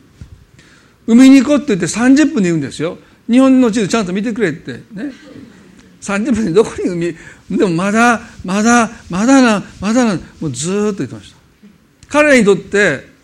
[1.07, 2.99] 海に行こうって言って30分で言うんですよ。
[3.29, 4.73] 日本の地図ちゃんと見てくれって。
[4.73, 5.13] ね。
[6.01, 7.17] 30分でどこに海？
[7.51, 11.37] でもまだまだまだなまだなもうずっと言ってました。
[12.09, 13.16] 彼らにとって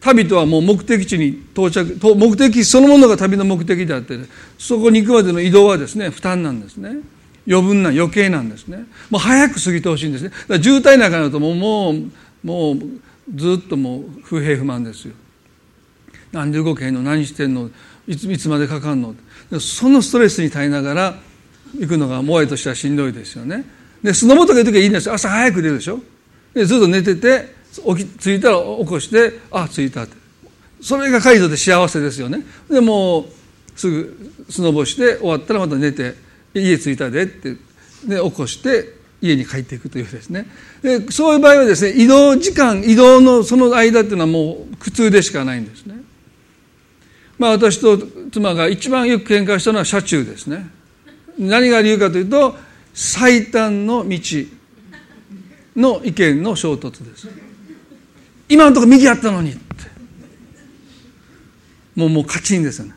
[0.00, 4.18] 旅とはもう目的地に到着目的そのものが旅の目的であって、
[4.58, 6.98] そこに行くまでの移動はですね負担なんですね。
[7.48, 8.84] 余分な余計なんですね。
[9.10, 10.30] もう早く過ぎてほしいんですね。
[10.30, 12.10] だから渋滞なんかになるともうもう
[12.44, 12.78] もう
[13.34, 15.14] ずっともう不平不満ですよ。
[16.30, 17.02] なんで動けへんの？
[17.02, 17.70] 何してんの？
[18.06, 19.14] いついつまでかかんの？
[19.60, 21.14] そのストレスに耐えながら
[21.78, 23.64] 行くのがモアイとしてはしんどいですよね。
[24.02, 26.00] でスノボとか行く時はいいんです朝早く出るでしょ。
[26.54, 27.57] でずっと寝てて
[27.96, 30.16] 起き着いたら起こしてあ着いたって。
[30.80, 32.44] それが解除で幸せですよね。
[32.70, 33.26] でもう
[33.74, 36.14] すぐスノボして終わったらまた寝て
[36.54, 37.56] 家着いたでって
[38.06, 40.46] で起こして家に帰っていくというですね。
[40.82, 45.96] でそういう場合はですね移動時間移動のその間っていうのはもう苦痛でしかないんですね。
[47.38, 47.98] まあ私と
[48.32, 50.70] 妻が一番よく喧嘩したのは車中ですね。
[51.38, 52.56] 何が理由かというと
[52.94, 54.18] 最短の道
[55.76, 57.28] の意見の衝突です。
[58.48, 59.60] 今のところ右やったのにって。
[61.94, 62.94] もうもうカチンですよね、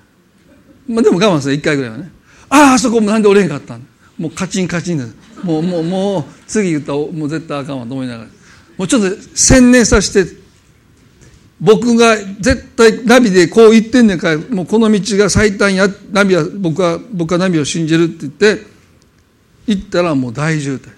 [0.88, 2.12] まあ、でも我慢する1回ぐらいはね。
[2.50, 3.88] ああそこなんで折れんかったん
[4.18, 5.16] もうカチンカチンです。
[5.44, 8.30] もうもうもう次言ったらもう絶対あかんわと思いながら。
[8.78, 10.42] もうちょっと専念させて。
[11.60, 18.66] 僕が絶対ナビでこう言ってんねんからもうこの道が最短やナビは僕は僕はナビを信じるって言って
[19.68, 20.90] 行ったらもう大渋滞。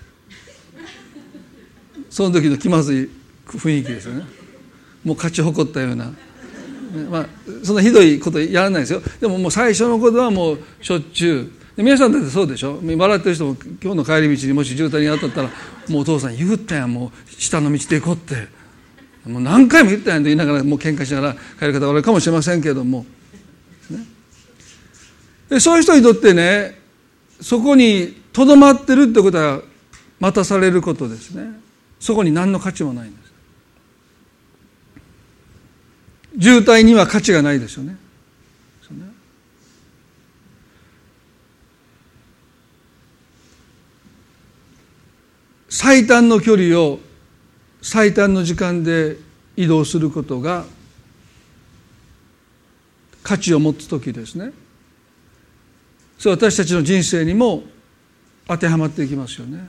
[2.10, 3.10] その時の気まずい
[3.46, 4.43] 雰囲気ですよね。
[5.04, 6.12] もう勝ち誇ったような、
[7.10, 7.26] まあ、
[7.64, 9.02] そんなひどいことやらないですよ。
[9.20, 11.82] でももう最初のことはもうしょっちゅう。
[11.82, 12.80] 皆さんだってそうでしょ。
[12.84, 15.50] 笑ってる人も今日の帰り道にもし渋滞に当たったら
[15.90, 18.64] もうお父さん言ったやんもう下の道で行こうって。
[19.26, 23.06] もう何回も言ったやんと言いながらもう喧嘩しながら帰る方がおるかもしれませんけれども、
[23.90, 24.06] ね、
[25.48, 26.78] でそういう人にとってね
[27.40, 29.62] そこにとどまってるってことは
[30.20, 31.58] 待たされることですね。
[32.02, 33.23] そこに何の価値もないんです
[36.40, 37.98] 渋滞には価値がないですよね。
[45.70, 47.00] 最短の距離を
[47.82, 49.18] 最短の時間で
[49.58, 50.66] 移動することが
[53.24, 54.54] 価値を持つ時ですね。
[56.20, 57.64] それ私たちの人生にも
[58.48, 59.68] 当てはまっていきますよね。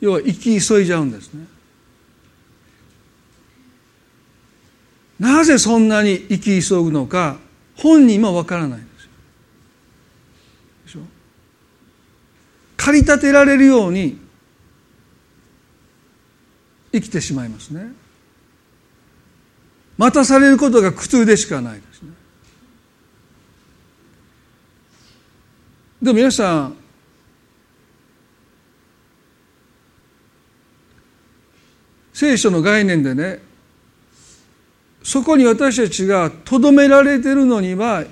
[0.00, 1.46] 要は生き急いじゃうんですね。
[5.18, 7.38] なぜそんなに生き急ぐのか
[7.76, 9.10] 本人もわからないんですよ。
[10.86, 11.00] でしょ？
[12.76, 14.18] 駆り立てられるように
[16.92, 17.92] 生きてしまいますね。
[19.96, 22.10] 待たされることが苦痛でしかないですね。
[26.02, 26.76] でも皆さん
[32.12, 33.40] 聖書の概念でね
[35.04, 38.04] そこに私たちがとどめられてるのには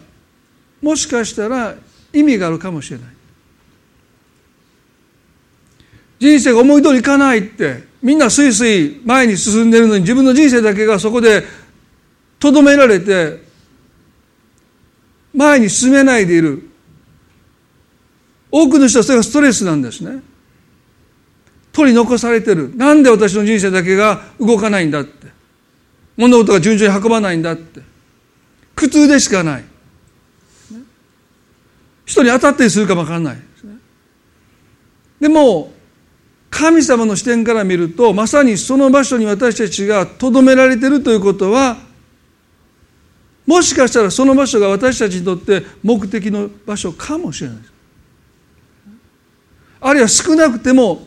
[0.82, 1.74] もしかしたら
[2.12, 3.08] 意味があるかもしれない。
[6.20, 11.44] 人生が思い通りいかないってみんなスイスイ前に進んでるのに自分の人生だけがそこで
[12.38, 13.42] とどめられて
[15.34, 16.68] 前に進めないでいる。
[18.50, 20.22] 多くの人はそれがストレスなんですね。
[21.72, 22.76] 取り残されてる。
[22.76, 25.21] なんで私の人生だけが動かないんだって。
[26.16, 27.80] 物事が順調に運ばないんだって。
[28.74, 29.64] 苦痛でしかない。
[32.04, 33.38] 人に当たったりするかもわからない。
[35.20, 35.72] でも
[36.50, 41.76] 神様の視点から見るとまさにその場所に私たちがとどめられてるということは
[43.46, 47.58] もしかしたらその場所が私たちにとって目的の場所かもしれない。
[49.80, 51.06] あるいは少なくても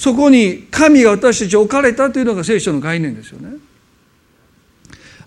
[0.00, 3.58] そこに神が私たち置かれたというのが聖書の概念ですよね。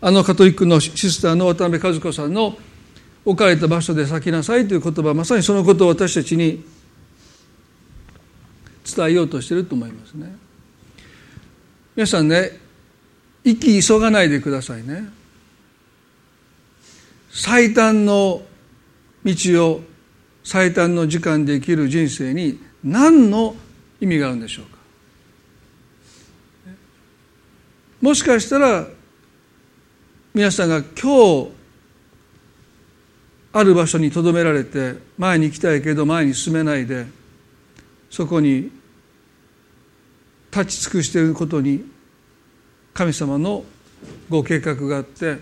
[0.01, 2.57] あのカトリックのシスターの渡辺和子さんの
[3.23, 6.65] 置かれた場所で咲きなさいという言葉まさにそのことを私たちに
[8.83, 10.35] 伝えようとしてると思いますね。
[11.95, 12.57] 皆さんね
[13.43, 15.07] 息急がないでくださいね。
[17.29, 18.41] 最短の
[19.23, 19.81] 道を
[20.43, 23.55] 最短の時間で生きる人生に何の
[24.03, 24.77] 意味があるんでしょうか？
[28.01, 28.85] もしかしたら
[30.33, 31.51] 皆さんが今日
[33.53, 37.05] ある場所にとどめられて前に行きたいけど前に進めないで
[38.09, 38.71] そこに
[40.51, 41.85] 立ち尽くしていることに
[42.93, 43.63] 神様の
[44.29, 45.37] ご計画があって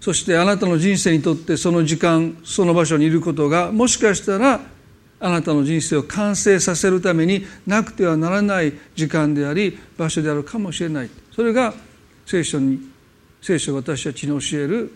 [0.00, 4.60] そしてあなたの人生にとってその時間その場所にいることがもしかしたら
[5.20, 11.74] あなたの人生を完成させるためになくてはならない時間であり場所であるかもしれないそれが
[12.26, 12.90] 聖書に
[13.42, 14.92] 聖書私たちに教える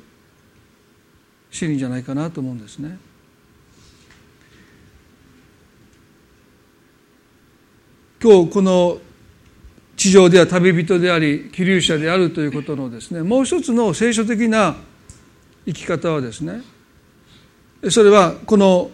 [1.50, 2.98] 真理じゃないかなと思うんですね。
[8.20, 8.98] 今日この
[9.96, 14.76] 地上では旅人であり気流者であるということのですねもう一つの聖書的な
[15.66, 16.62] 生き方はですね
[17.90, 18.90] それはこの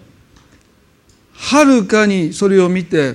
[1.40, 3.14] はるかにそれを見て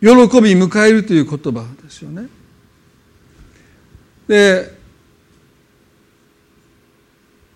[0.00, 2.28] 喜び迎えるという言葉ですよね。
[4.26, 4.76] で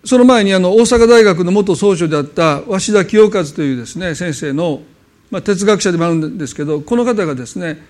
[0.05, 4.81] その前にあの大阪大学の元総書であった鷲田清和というですね先生の、
[5.31, 7.85] まあ、哲学者でもあるんですけどこの方がですね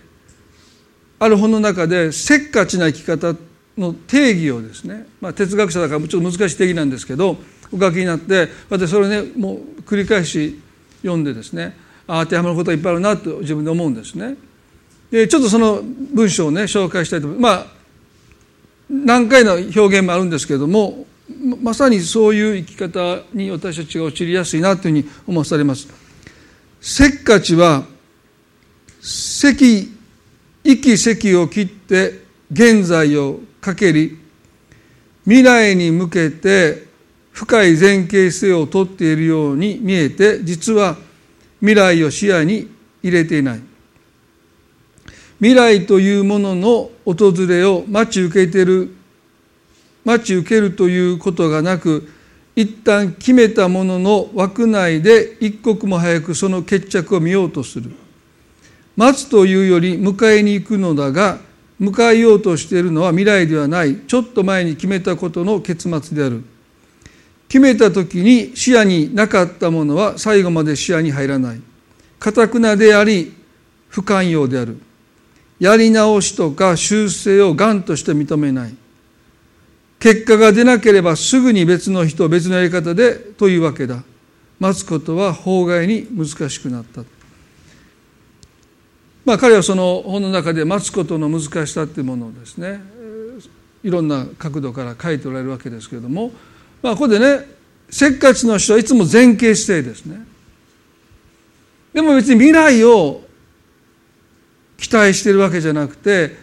[1.17, 3.35] ある本の中でせっかちな生き方
[3.77, 7.37] の定義をですね、まあ、哲学者だからちょっと難しい定義なんですけど
[7.73, 10.59] お書きになって私それねもう繰り返し
[11.01, 11.75] 読んでですね
[12.07, 14.35] 当てはまることがいっぱいあるなと自分で思うんですね。
[15.09, 17.55] でちょっとその文章をね紹介したいと思います。
[17.55, 17.83] まあ
[18.89, 21.05] 何回の表現もあるんですけれども
[21.61, 25.87] まさにそういう生き方に私たちが陥りやすいなというふうに思わされます。
[26.81, 27.85] せっかちは
[29.01, 29.91] 席
[30.63, 34.19] 息席を切って現在をかけり
[35.23, 36.87] 未来に向けて
[37.33, 40.95] 深い前傾姿勢をとっているように見えて実は
[41.59, 42.69] 未来を視野に
[43.01, 43.61] 入れていない。
[45.39, 48.95] 未来というものの訪れを待ち受けている
[50.05, 52.07] 待ち受けるということがなく
[52.55, 57.91] 一旦決めたものの枠内で一刻も早くその決着を見ようとする。
[58.95, 61.39] 待つというより迎えに行くのだが
[61.81, 63.97] 迎えようとしているのは未来ではない。
[64.01, 66.43] ちょっと前に決めたことの結末である。
[67.53, 71.61] 決めた時に視野になかったものは最後まで視野に入らない。
[72.17, 73.31] かたくなであり
[73.89, 74.79] 不寛容である。
[75.59, 78.75] やり直しとか修正を頑として認めない。
[79.99, 84.03] 結果が出なければすぐに別の人別のやり方でというわけだ。
[84.59, 87.03] 待つことは法外に難しくなった。
[89.25, 92.81] まあ彼はその本の中で待つことの難しさっていうものをですね
[93.83, 96.31] いろんな角度から書いておられるわけですけれども
[96.83, 97.47] まあここでね
[97.89, 100.23] せっかちの人はいつも前傾姿勢ですね。
[101.93, 103.21] でも別に未来を
[104.77, 106.35] 期待してるわけじゃなくて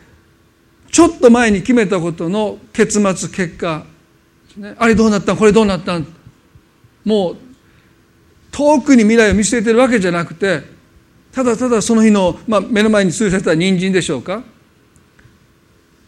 [0.91, 3.85] ちょっと前に決めたことの結末結果、
[4.57, 5.37] ね、あれどうなったん？
[5.37, 6.07] これどうなったん？
[7.05, 7.37] もう
[8.51, 10.63] 遠くに未来を見据えてるわけじゃなくて
[11.33, 14.43] ただただその日の、まあ、目の前に通された人参でしょうか？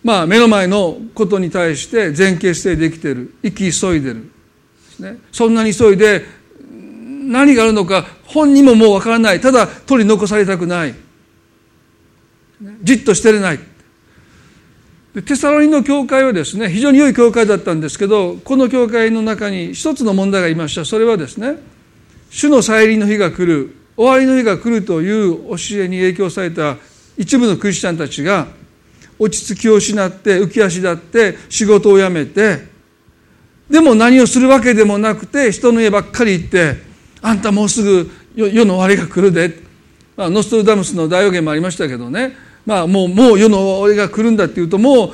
[0.02, 3.34] まあ目の前のことに対して前傾姿勢できてる。
[3.42, 4.30] 生き急いでる、
[4.98, 6.24] ね、そんなに急いで
[7.24, 9.40] 何があるのか本人ももうわからない。
[9.40, 10.94] ただ取り残されたくない。
[12.82, 13.60] じっとしてれない。
[15.14, 20.84] でテサロニの教会はですね非常に良い教会だったんですけどこの教会の中に一つの問題がありました。
[20.84, 21.56] それはですね
[22.30, 26.78] 主の再臨の日が来る終わりの日が来るという教えに影響された
[27.18, 28.46] 一部のクリスチャンたちが
[29.22, 32.66] 落ち着きを失って浮き足立って仕事を辞めて
[33.70, 36.76] でも何をするわけでもなくて人の家ばっかり行って
[37.22, 39.56] あんたもうすぐ世の終わりが来るで、
[40.16, 42.34] まあ、ノストルダムスの大予言もありましたけどね。
[42.66, 45.12] まあもうもう世の俺が来るんだっていうとも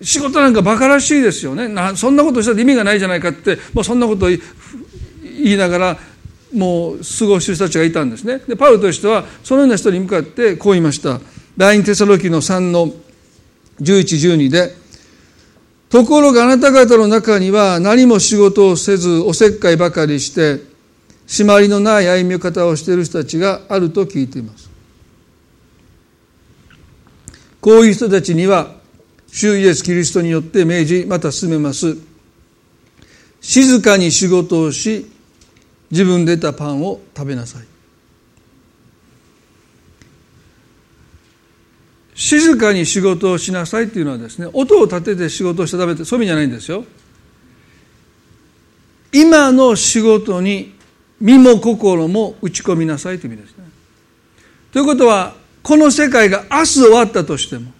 [0.00, 1.68] う仕事なんか馬鹿らしいですよね。
[1.68, 4.38] なそんなことしたら意味がないじゃないかってもうそんなこと言
[5.22, 5.98] いながら
[6.54, 8.40] もう過ごしてる人たちがいたんですね。
[8.46, 11.20] でパウロとしてはそのような人に向かってこう言いました。
[11.60, 12.88] 第二テサロキの3の
[13.82, 14.74] 1112で
[15.90, 20.62] ところがあなた方の中には何も仕事をせずおせっかいばかりして
[21.26, 24.70] 締まりのない歩み方をしている人たちがあると聞いています。
[27.60, 28.74] こういう人たちには
[29.30, 31.94] 主イエス・キリストによって命じまた進めます。
[33.42, 35.12] 静かに仕事をし
[35.90, 37.69] 自分で得たパンを食べなさい。
[42.20, 46.84] 静かに仕事をしなさいっていうのはですね音を立てて仕事をしちゃダメってそういう意味じゃないんですよ
[49.10, 50.74] 今の仕事に
[51.18, 53.64] 身も心も打ち込みなさいという意味ですね。
[54.70, 57.72] ということはこの世界が明日終わったとしても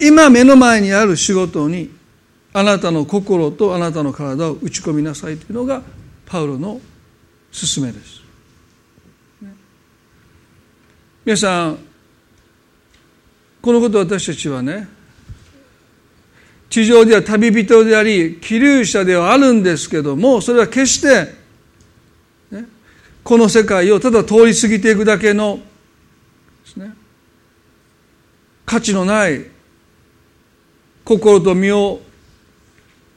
[0.00, 1.90] 今目の前にある仕事に
[2.54, 5.82] あなたの心とあなたの体を打ち込みなさいというのが
[6.24, 6.80] パウロの
[7.52, 8.22] 勧めです。
[11.26, 11.85] 皆さん
[13.66, 14.86] このことを私たちはね
[16.70, 21.32] 地上では旅人であり気流者ではあるんですけどもそれは決して、
[22.52, 22.64] ね、
[23.24, 25.62] この世界をただ通り過ぎていくだけので
[26.70, 26.94] すね
[28.64, 29.44] 価値のない
[31.04, 32.00] 心と身を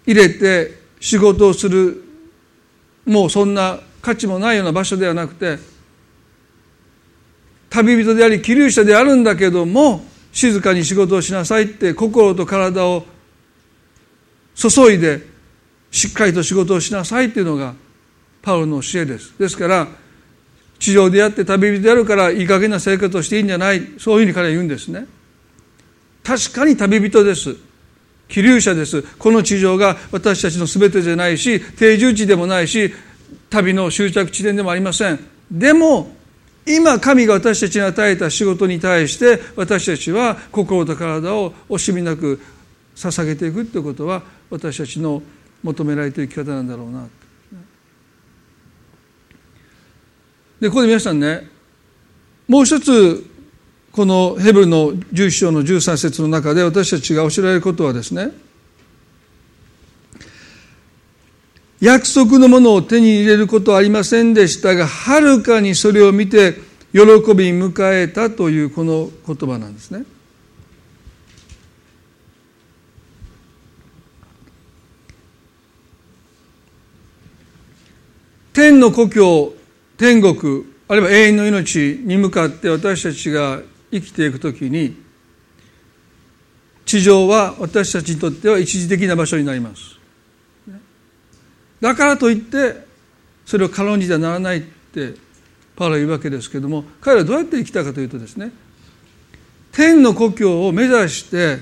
[0.08, 2.04] 入れて仕事をする
[3.06, 5.60] もうそんな価値もないような場所ではなくて
[7.70, 13.05] 旅人であり気流者であるんだけども静かに仕事をしなさいって心と体を
[14.55, 15.21] 注いで
[15.91, 17.73] しっかりと仕事をしなさいっていうのが
[18.41, 19.38] パウロの教えです。
[19.38, 19.88] ですから
[20.77, 25.05] 地上であって旅人であるからいい加減な生活をしていいんじゃないそういうふうに彼は言うんですね。
[26.23, 27.55] 確かに旅人です。
[28.27, 29.01] 気流者です。
[29.17, 32.93] この地上が私たちの全てじゃないし定住地でもないし
[33.49, 35.19] 旅の終着地点でもありません。
[35.51, 36.15] でも
[36.70, 42.39] 今神が私たちに与えた仕事に対して私たちは心と体を惜しみなく
[42.95, 45.24] 捧げていくということは私たちの
[45.63, 47.07] 求められている生き方なんだろうな。
[50.59, 51.49] でここで皆さんね
[52.47, 53.26] もう一つ
[53.91, 58.32] このヘブルの11章の13節の中で私たちが教えられることはですね
[61.82, 66.55] 約束のものを手に入れることはありませんでしたがはるかにそれを見て
[66.91, 70.05] 喜び迎えたというこの言葉なんですね。
[78.51, 79.53] 天の故郷
[79.97, 83.61] 天国あるいは永遠の命に向かって私たちが
[83.91, 84.97] 生きていくときに
[86.86, 89.99] 地上は私たちにとっては一時的な場所になります
[91.82, 92.86] だからといって
[93.45, 95.13] それを軽んじてはならないって
[95.75, 98.51] パウロは言うわけですけれども彼はどうやって生きたかというとですね
[99.71, 101.57] 天の故郷を目指して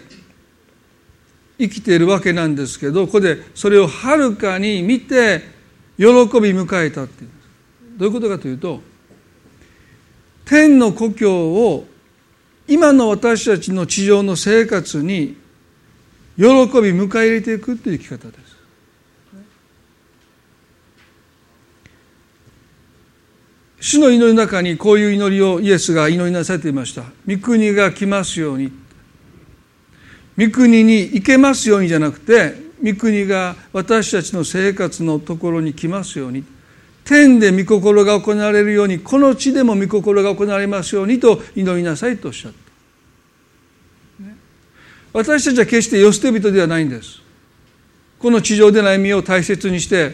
[1.59, 5.41] 生きているわけなんですけどここでそれをはるかに見て
[5.97, 7.29] 喜び迎えたっていう
[7.97, 8.81] どういうことかというと
[10.45, 11.85] 天の故郷を
[12.67, 15.37] 今の私たちの地上の生活に
[16.37, 18.46] 喜び迎え入れていくという生き方です。
[23.79, 27.03] 主の祈りの中にこういう祈りをイエスが祈りなされていました。
[27.27, 28.71] 御国が来ますように。
[30.37, 36.43] 御国に行けますようにじゃなくて、御国が私たちの生活のところに来ますように。
[37.03, 42.57] 天で御心が行われるように、この地でも御心が行われますようにと祈りなさいとおっしゃった。
[45.13, 47.21] 私たちは決して世捨て人ではないんです。
[48.19, 50.13] この地上での歩みを大切にして、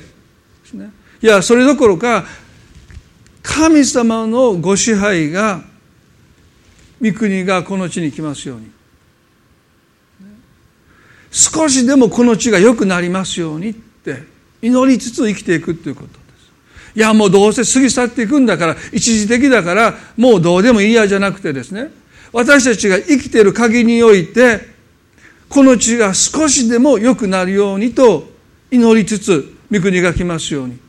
[0.74, 0.92] ね、
[1.22, 2.26] いや、それどころか、
[3.44, 5.62] 神様のご支配が、
[7.02, 8.72] 御国がこの地に来ますように。
[11.30, 14.24] 少しでもこの地が良くなりますようにって
[14.62, 16.52] 祈りつつ生きていくっていうことです。
[16.96, 21.92] いや、もうどうせ過ぎ去っていくんだから、一時的だから、もうどうでもいいやじゃなくてですね、
[22.32, 24.74] 私たちが生きている限りにおいて、
[25.50, 28.28] この地が少しでも良くなるようにと
[28.72, 30.80] 祈りつつ御国が来ますように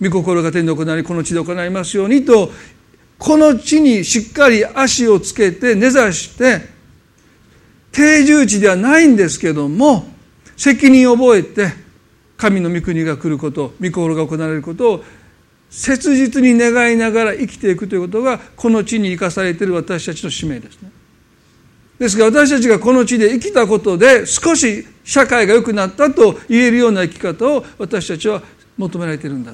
[0.00, 2.50] 御心が天で行われこの地で行いますようにと
[3.18, 6.60] この地にしっかり足をつけて根ざして
[7.92, 10.06] 定住地ではないんですけども
[10.56, 11.72] 責任を覚えて
[12.36, 15.04] 神の御国が来ること御心が行われることを
[15.70, 20.90] 切実に願いながら生きていくということがこの地に生かされている私たちの使命ですね。
[21.98, 28.42] ですが私たちがこの地で生きたことで少し社会が良くなったと言えるような生き方を私たちは
[28.76, 29.52] 求められているんだ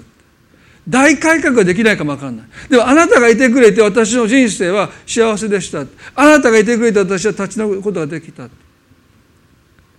[0.88, 2.46] 大改革ができないかもわかんない。
[2.68, 5.80] でもあなたがいてくれて私の人生は幸せでした。
[6.14, 8.48] あなたがいてくれて私は立ち直ることができた。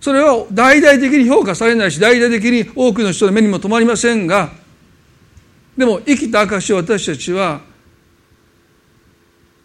[0.00, 4.50] それは大々的に評価されないし大々的に多くの人の目にも留まりませんが
[5.76, 7.60] でも生きた証を私たちは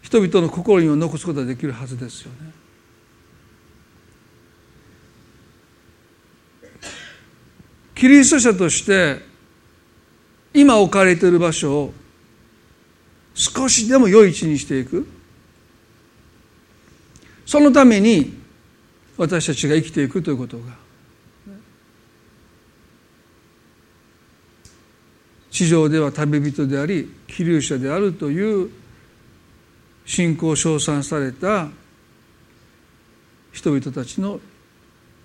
[0.00, 2.52] 人々の心にも残すことができるはずですよね。
[7.96, 9.27] キリスト者として
[10.60, 11.94] 今置かれている場所を
[13.34, 15.06] 少しでも良い位置にしていく。
[17.46, 18.34] そのために
[19.16, 20.64] 私たちが生きていくということが
[25.50, 28.70] 地上では旅人であり気流者であるという
[30.04, 31.68] 信仰を称賛された
[33.52, 34.40] 人々たちの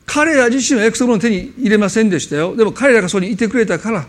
[0.05, 2.55] 彼ら自身は約束の手に入れませんでしたよ。
[2.55, 4.07] でも彼らがそこにいてくれたから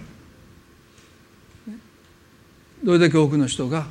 [2.84, 3.86] どれだけ多くの人が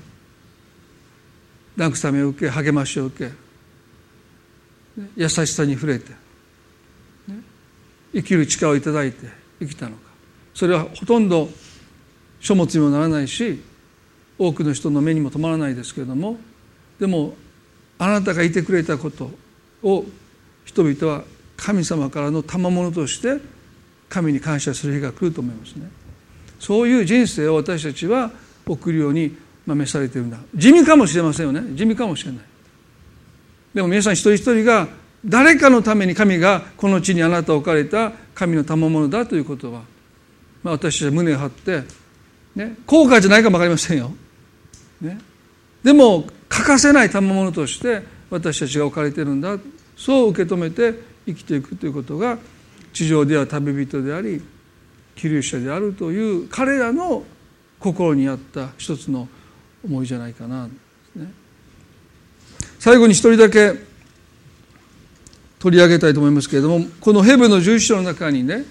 [1.76, 3.32] 慰めを受け励ましを受け
[5.16, 6.12] 優しさに触れて
[8.14, 9.28] 生きる力をいただいて
[9.60, 10.14] 生きたのか。
[10.54, 11.50] それはほとんど
[12.40, 13.60] 書物にもならないし
[14.38, 16.38] 多くの人の目にも留まらないですけれども
[17.00, 17.34] でも
[17.98, 19.32] あなたがいてくれたこと
[19.82, 20.06] を
[20.66, 21.24] 人々は
[21.58, 23.42] 神様からの賜物として
[24.10, 25.90] 神に感謝する日が来ると思いますね。
[26.60, 28.32] そういう人生を私たちは
[28.68, 29.36] 送るように
[29.66, 30.38] 召されているんだ。
[30.56, 31.76] 地味かもしれませんよね。
[31.76, 32.42] 地味かもしれない。
[33.74, 34.88] でも皆さん一人一人が
[35.26, 39.82] 誰かのために神がこの地にあなたを置かれた神の賜物だということは、
[40.62, 41.84] まあ、私たちは胸を張って、
[42.56, 44.12] ね、後悔じゃないかも分かりませんよ、
[45.02, 45.18] ね、
[45.84, 49.58] でも欠かせない賜物として私たちが置かれてるんだ。
[49.96, 50.94] そう受け止めて
[51.26, 52.38] 生きていくということが
[52.92, 54.42] 地上では旅人であり
[55.16, 57.24] 気流者であるという彼らの
[57.84, 59.28] 心にあった一つの
[59.84, 60.72] 思いじゃないかな、ね、
[62.80, 63.74] 最後に一人だけ
[65.60, 68.64] 取り上げたいと思いますけれどもこのヘブの十一章の中にね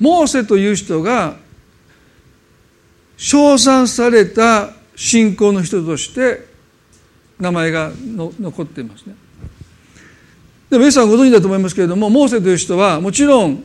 [0.00, 1.36] モーセという人が
[3.18, 6.46] 称賛された信仰の人として
[7.38, 9.14] 名前がの残っていますね。
[10.70, 13.62] でも皆さんご存知だと思いますけれどもモーセという人はもちろん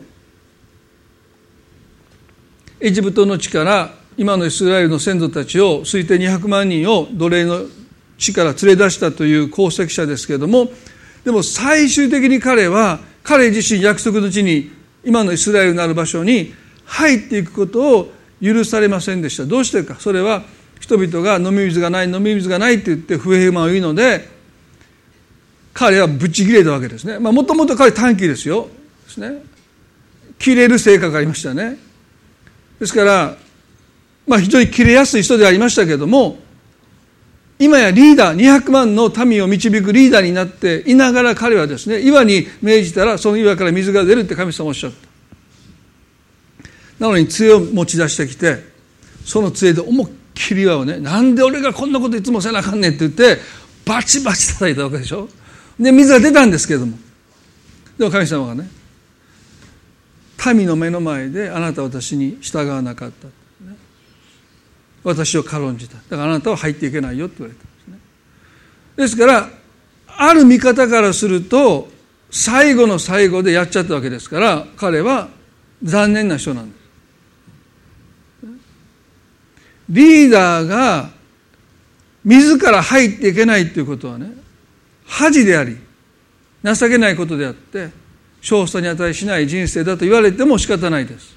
[2.82, 7.62] エジプトの地から今のイスラエルの先祖たちを推定200万人を奴隷の
[8.18, 10.68] 地から連れ出したという功績者ですけれども
[11.24, 14.72] でも最終的に彼は彼自身約束の地に
[15.06, 16.54] 今のイスラエルのある場所に
[16.84, 18.12] 入っていくことを
[18.44, 19.46] 許されませんでした。
[19.46, 19.96] どうしてか。
[20.00, 20.44] それは
[20.82, 24.28] 人々が飲み水がない飲み水がないって言って不平満を言うので
[25.74, 27.20] 彼はブチ切れたわけですね。
[27.20, 28.68] もともと彼短期ですよ。
[29.06, 29.44] ですね。
[30.38, 31.78] 切れる性格がありましたね。
[32.82, 33.38] ですから
[34.30, 36.38] まあ、非常に切れやすい人でありましたけれども
[37.58, 45.10] 今やリーダー200万の民を導くリーダーになっていながら彼はですね岩に命じたらその岩から水が出るって神様おっしゃった。
[47.00, 48.64] なのに杖を持ち出してきて
[49.26, 53.42] その杖で思いっきり岩をねなんで俺がこんなこといつもせなあかんねんって言って
[53.86, 55.28] バチバチ叩いたわけでしょ。
[55.80, 56.98] で水が出たんですけれども。
[57.98, 58.70] でも神様がね
[60.54, 63.28] 民の目の前であなたは私に従わなかった
[65.04, 68.00] 私を軽んじただからあなたは入っていけないよって言われたんですね
[68.98, 69.50] ですから
[70.08, 71.90] ある見方からすると
[72.32, 75.30] 最後の最後でやっちゃったわけですから彼は
[75.82, 76.80] 残念な人なんです
[79.90, 81.10] リーダーが
[82.24, 84.32] 自ら入っていけないっていうことはね
[85.06, 85.78] 恥であり
[86.64, 87.90] 情けないことであって
[88.42, 91.36] 少佐に値しない人生だと言われても仕方ないです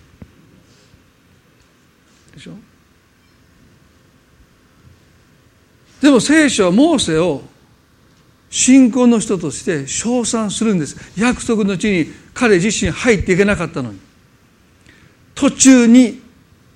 [2.34, 2.52] でしょ
[6.02, 7.42] でも聖書はモーセを
[8.50, 10.96] 信仰の人として称賛するんです。
[11.16, 14.00] 約束の地に彼自身入っていけなかったのに。
[15.34, 16.20] 途中に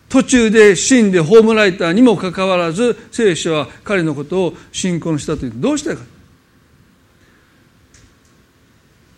[0.09, 5.53] 途中で死んで葬られたにもかかわらず聖書は彼のことを信仰の人という。
[5.57, 6.03] どうしてか。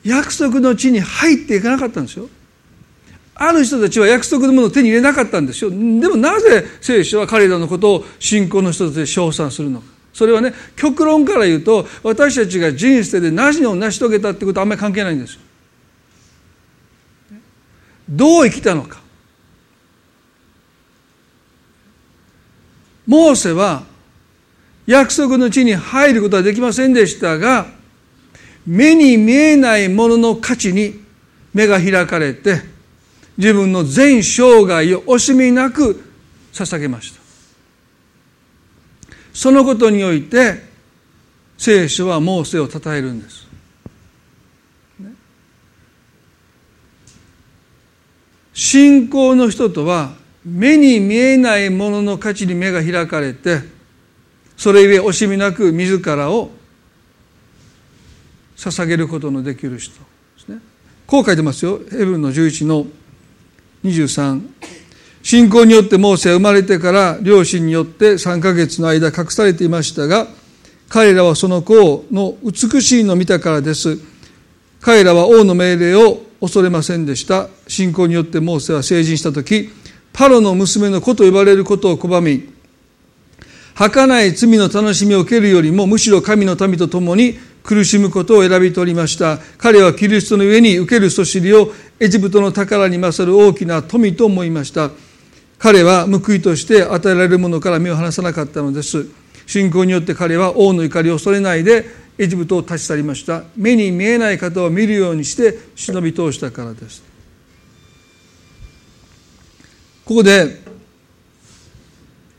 [0.02, 2.30] 約束の地に入っていかなかったんですよ。
[3.34, 5.70] ある人たちは約束のものを手に入れなかったんですよ。
[5.70, 9.97] でもなぜ聖書は彼らのことを信仰の人として称賛するのか。
[10.18, 15.40] それはね極論から言うと私たちが人生で何を成し遂げたってことはあんまり関係ないんですよ。
[18.10, 18.98] どう生きたのか。
[23.06, 23.84] モーセは
[24.88, 27.68] 約束の地に入ることはできませんでしたが
[28.66, 31.00] 目に見えないものの価値に
[31.54, 32.60] 目が開かれて
[33.36, 36.02] 自分の全生涯を惜しみなく
[36.52, 37.17] 捧げました
[39.38, 40.64] そのことにおいて
[41.56, 43.46] 聖書はモーセを称えるんです。
[48.52, 50.14] 信仰の人とは
[50.44, 53.60] 目に見えないものの価値に目が開かれて
[54.56, 56.50] それゆえ惜しみなく自らを
[58.56, 60.00] 捧げることのできる人で
[60.38, 60.58] すね。
[61.06, 61.78] こう書いてますよ。
[61.88, 62.88] ヘブンの11の
[63.84, 64.42] 23。
[65.28, 70.26] 信仰によってモーセは生まれてから両親によって3ヶ月の間隠されていましたが
[70.88, 73.98] 彼らはその子の美しいのを見たからです。
[74.80, 77.48] 彼らは王の命令を恐れませんでした。
[77.66, 79.68] 信仰によってモーセは成人した時
[80.14, 82.48] パロの娘の子と呼ばれることを拒み
[83.74, 89.38] 儚い罪の楽しみを受けるよりもむしろ神の民と共に苦しむことを選び取りました。
[89.58, 91.70] 彼はキリストの上に受けるそしりを
[92.00, 94.90] エジプトの宝に勝る大きな富と思いました。
[95.58, 99.06] 彼は報いとして与えられるものから目を離さなかったのです。
[99.46, 101.86] 信仰によって彼は王の怒りを恐れないで
[102.18, 103.44] エジプトを立ち去りました。
[103.56, 107.02] 目に見えない方を見るようにして忍び通したからです。
[110.04, 110.62] ここで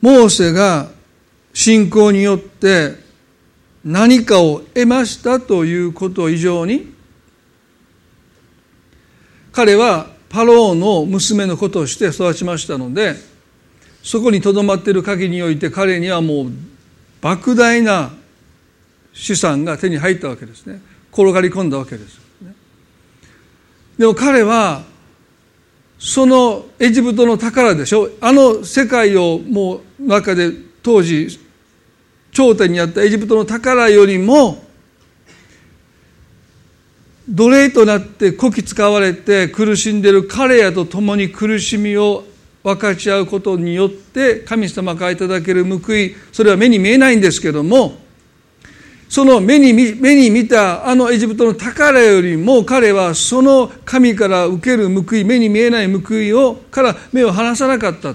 [0.01, 0.89] モーセが
[1.53, 2.95] 信仰によって
[3.83, 6.93] 何かを得ましたということ以上に
[9.51, 13.15] 彼はパローの娘の子として育ちましたので
[14.03, 16.51] そこにとどまっている限りにおいて彼にはもう
[17.21, 18.11] 莫大な
[19.13, 20.81] 資産が手に入ったわけですね。
[21.11, 22.19] 転がり込んだわけです、
[23.97, 24.83] でも彼は
[25.97, 28.09] そのエジプトの宝でしょ。
[28.21, 30.51] あの世界をもう中で
[30.81, 31.39] 当時
[32.31, 34.63] 頂点にあったエジプトの宝よりも
[37.29, 42.23] 奴隷となってこき使われて苦しんでる彼らと共に苦しみを
[42.63, 47.97] 分かち合うことによって神様からいただける報いそれは目に見えないんですけども
[49.07, 58.13] その目に目に見たあのエジプトの宝よりも彼はその神から受ける報い目に見えない報いをから目を離さなかった。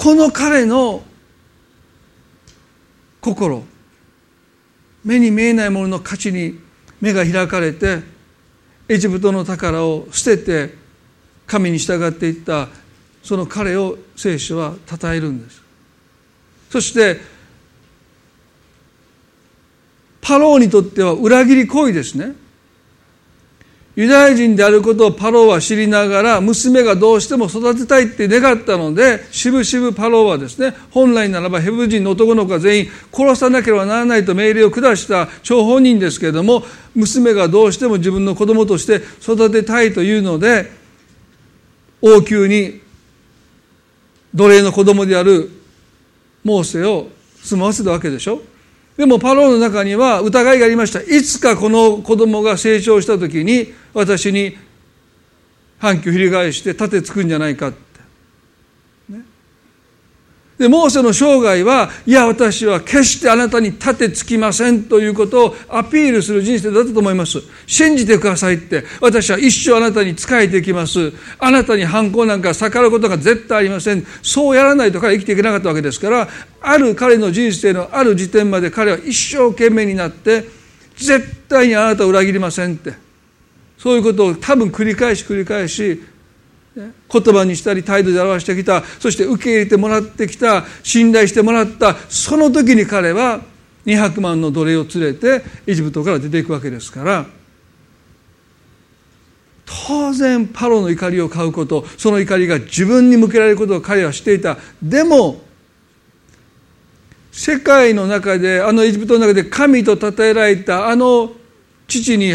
[0.00, 1.02] この彼の
[3.20, 3.64] 心
[5.04, 6.58] 目に見えないものの価値に
[7.02, 8.00] 目が開かれて
[8.88, 10.74] エジプトの宝を捨てて
[11.46, 12.68] 神に従っていった
[13.22, 15.62] その彼を聖書は称えるんです。
[16.70, 17.18] そして
[20.22, 22.32] パローにとっては裏切り行為ですね。
[24.00, 36.62] ユダヤ人であることをパローは知りながら娘がどうしても育てたいって願ったのでしぶしぶパローはですね本来ならばヘブ人の男の子は全員殺さなければならないと命令を下した張本人ですけれども
[36.94, 40.70] 娘がどうしても自分の子供として育てたいというので
[42.00, 42.80] 王宮に
[44.34, 45.50] 奴隷の子供である
[46.42, 47.10] モーセを
[47.42, 48.40] 住まわせたわけでしょ。
[49.00, 51.00] でもパローの中には疑いがありました。
[51.00, 54.58] いつかこの子供が成長した時に私に
[55.78, 57.72] 反旗を翻して盾つくんじゃないか
[60.60, 67.38] でモーセの生涯はいや私は決してあなたに立てつきませんということをアピールする人生だったと思います。
[67.66, 68.84] 信じてくださいって。
[69.00, 71.14] 私は一生あなたに仕えていきます。
[71.38, 74.04] あなたに反抗なんか逆らうことが絶対ありません。
[74.20, 76.28] そうやらないと彼は生きていけなかったわけですから
[76.60, 80.44] ある彼の人生のある時点まで彼は一生懸命になって
[80.94, 82.92] 絶対にあなたを裏切りませんって。
[83.78, 86.04] そういうことを多分繰り返し繰り返し
[86.74, 86.88] 言
[87.34, 88.82] 葉にしたり態度で表してきた。
[89.00, 90.64] そして受け入れてもらってきた。
[90.82, 91.94] 信頼してもらった。
[92.08, 93.40] その時に彼は
[93.86, 97.26] 200万の奴隷を連れてエジプトから出ていくわけですから。
[99.88, 101.86] 当然パロの怒りを買うこと。
[101.96, 104.56] その怒りが自分に向けられることを彼はしていた。
[104.82, 105.42] でも
[107.32, 111.32] 世界の中であのエジプトの中で神と称えられたあの
[111.86, 112.34] 父に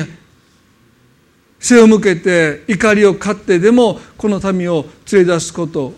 [1.60, 5.94] 背を向けて怒りを買ってでもこの民を連れ出すこと。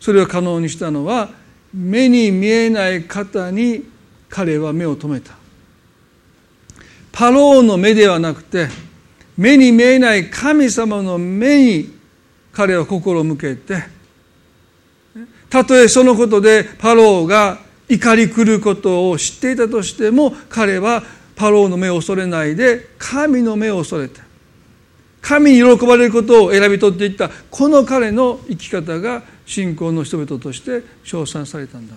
[0.00, 1.30] それを可能にしたのは
[1.74, 3.84] 目に見えない方に
[4.28, 5.34] 彼は目を留めた。
[7.12, 8.68] パローの目ではなくて
[9.36, 11.98] 目に見えない神様の目に
[12.52, 13.82] 彼は心を向けて
[15.50, 17.58] たとえそのことでパローが
[17.88, 21.02] 怒り狂うことを知っていたとしても彼は
[21.34, 24.20] パローの目を恐れないで神の目を恐れて
[25.20, 31.94] 神に喜ばれることを選び取っていったこの彼の生き方が信仰の人々として称賛されたんだ。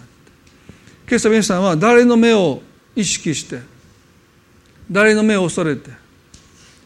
[1.08, 2.62] 今朝皆さんは誰の目を
[2.96, 3.60] 意識して
[4.90, 5.92] 誰の目を恐れて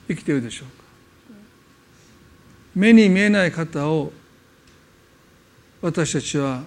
[0.07, 0.83] 生きているでしょうか。
[2.75, 4.11] 目に見えない方を
[5.81, 6.63] 私たちは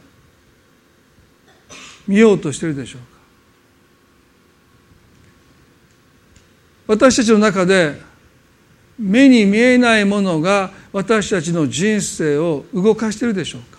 [2.06, 3.06] 見ようとしているでしょうか。
[6.88, 8.00] 私たちの中で
[8.98, 13.78] 目に見えないものが私たちの人生を動かしているでしょうか？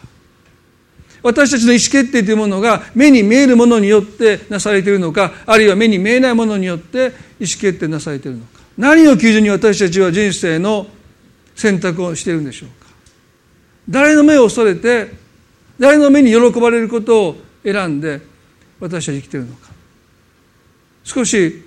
[1.21, 7.11] 私たちの意思決定というものが目に見えるものによってなされているのかあるいは目に見えないものによって意思
[7.59, 8.61] 決定なされているのか。
[8.77, 10.87] 何を基準に私たちは人生の
[11.53, 12.89] 選択をしているんでしょうか？
[13.89, 15.11] 誰の目を恐れて
[15.77, 18.21] 誰の目に喜ばれることを選んで
[18.79, 19.69] 私は生きているのか。
[21.03, 21.65] 少し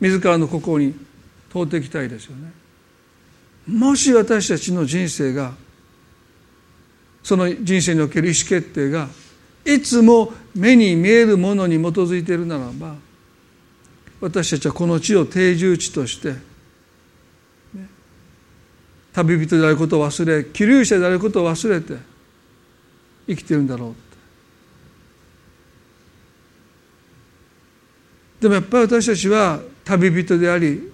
[0.00, 0.92] 自らの心に
[1.50, 2.52] 通っていきたいですよね。
[3.68, 5.52] もし私たちの人生が
[7.22, 9.08] その人生における意思決定が
[9.64, 12.94] いつも目に見えるものに基づいているならば
[14.20, 16.32] 私たちはこの地を定住地として、
[17.74, 17.88] ね、
[19.12, 21.96] 旅人であることを忘れ気流者であることを忘れて
[23.26, 24.06] 生きてるんだろう
[28.40, 30.92] でもやっぱり私たちは旅人であり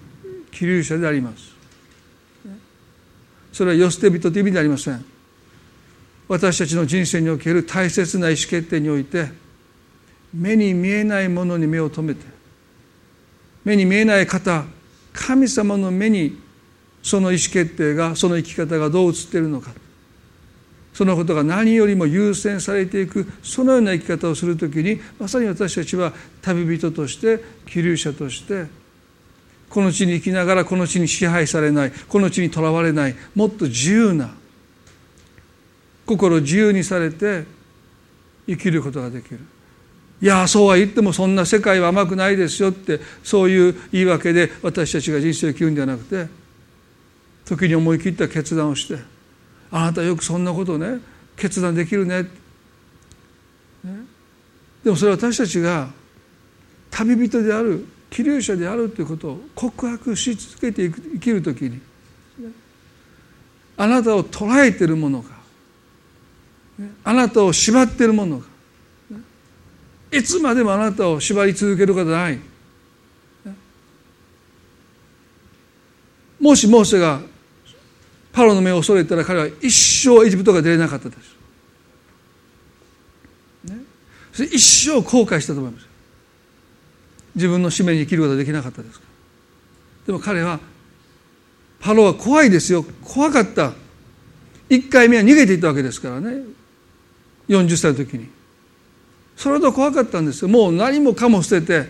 [0.51, 1.52] 気流者であります。
[3.53, 5.05] それは世捨て人という意味ではありません。
[6.27, 9.29] 私たちの人生における大切な意思決定において
[10.33, 12.25] 目に見えないものに目を留めて
[13.63, 14.63] 目に見えない方
[15.11, 16.41] 神様の目に
[17.03, 19.71] その意思決定がその生き方がどう映っているのか。
[20.93, 28.67] そのことが何よりも優先されていくそのような生き方をするときにまさに私たちは旅人として気流者として
[29.73, 34.29] この地に生きながらこの地に支配されないこの地にとらわれないもっと自由な
[36.05, 37.45] 心自由にされて
[38.45, 39.39] 生きることができる。
[40.21, 46.27] いやそうは言ってもそんな世界は甘くないですよってそういう言い訳で私たちが人生を生きるんじゃなくて
[47.43, 48.99] 時に思い切った決断をして
[49.71, 50.99] あなたよくそんなことね
[51.35, 52.29] 決断できるねね。
[54.83, 55.89] でもそれは私たちが
[56.91, 61.81] 旅人である気流者であるということを告白し続けて生きる時に
[63.75, 65.29] あなたを捉えているものが
[67.03, 68.45] あなたを縛っているものが
[70.11, 72.39] いつまでもあなたを縛り続けることはない。
[76.39, 77.19] もしモーセが
[78.31, 81.15] パロの目を恐れたら彼は一生エジプトが出れなかったで
[84.35, 85.92] す、ね、一生後悔したと思います。
[87.35, 89.01] 自分の使命に生きることができなかったです
[90.05, 90.59] でも彼は
[91.83, 92.85] パロは怖いですよ。
[93.03, 93.73] 怖かった。
[94.69, 96.43] 一回目は逃げていったわけですからね。
[97.49, 98.29] 40歳の時に。
[99.35, 100.47] それほど怖かったんですよ。
[100.47, 101.89] もう何もかも捨てて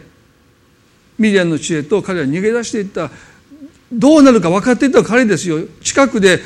[1.20, 3.12] ミディアンの知恵と彼は逃げ出していった。
[3.92, 5.60] どうなるか分かっていた彼ですよ。
[5.84, 6.40] 近くで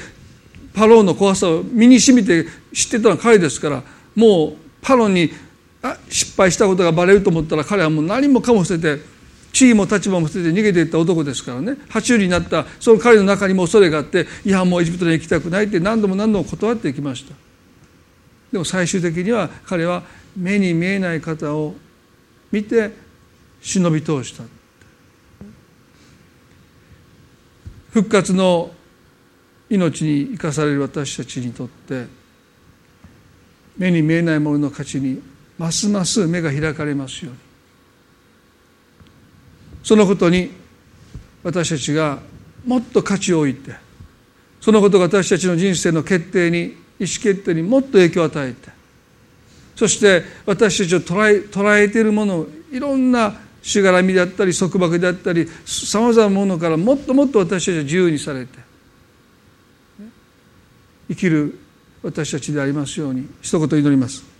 [0.73, 3.83] パローの怖さを身に染みて知ってたのは彼ですから。
[4.13, 5.31] もうパロに
[6.09, 9.03] 失敗したことがバレると思ったら彼はもう何もかも捨てて
[9.53, 11.73] 地位も立場も捨てて逃げていった男ですからね。
[11.89, 17.34] 爬虫類になったその彼の中にも恐れがあっていやもうエジプトに行きたくないって何度も何度も断っていきました。
[18.51, 20.03] でも最終的には彼は
[20.36, 21.75] 目に見えない方を
[22.51, 22.91] 見て
[23.61, 24.43] 忍び通した。
[27.91, 28.71] 復活の
[29.69, 32.05] 命に生かされる私たちにとって
[33.78, 35.21] 目に見えないものの価値に
[35.57, 37.39] ますます目が開かれますように
[39.83, 40.51] そのことに
[41.43, 42.19] 私たちが
[42.65, 43.75] もっと価値を置いて
[44.59, 46.57] そのことが私たちの人生の決定に
[46.99, 48.69] 意思決定にもっと影響を与えて
[49.75, 58.59] そして私たちを捉え捉えているものをいろんなしがらみであったり束縛であったりさまざまなものからもっともっと私たちは自由にされて
[61.09, 61.57] 生きる
[62.03, 64.36] 私たちでありますように一言祈ります。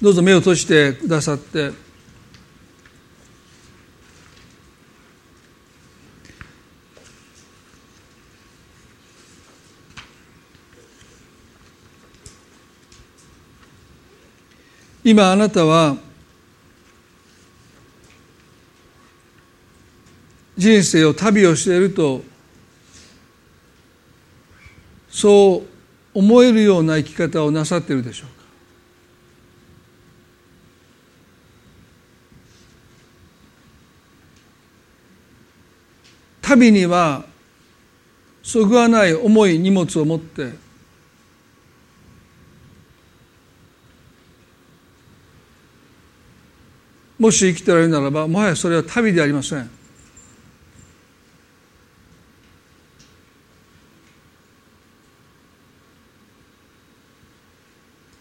[0.00, 1.72] どうぞ目を閉じてくださって。
[15.02, 15.96] 今あなたは
[20.56, 22.22] 人生を旅をしていると
[25.08, 25.64] そ
[26.14, 28.39] う思えるような生き方をなさっているでしょうか？
[36.50, 37.24] 旅には
[38.42, 40.52] そぐわない重い荷物を持って
[47.16, 49.70] もし生きておられるならばもはやそれは旅でありません。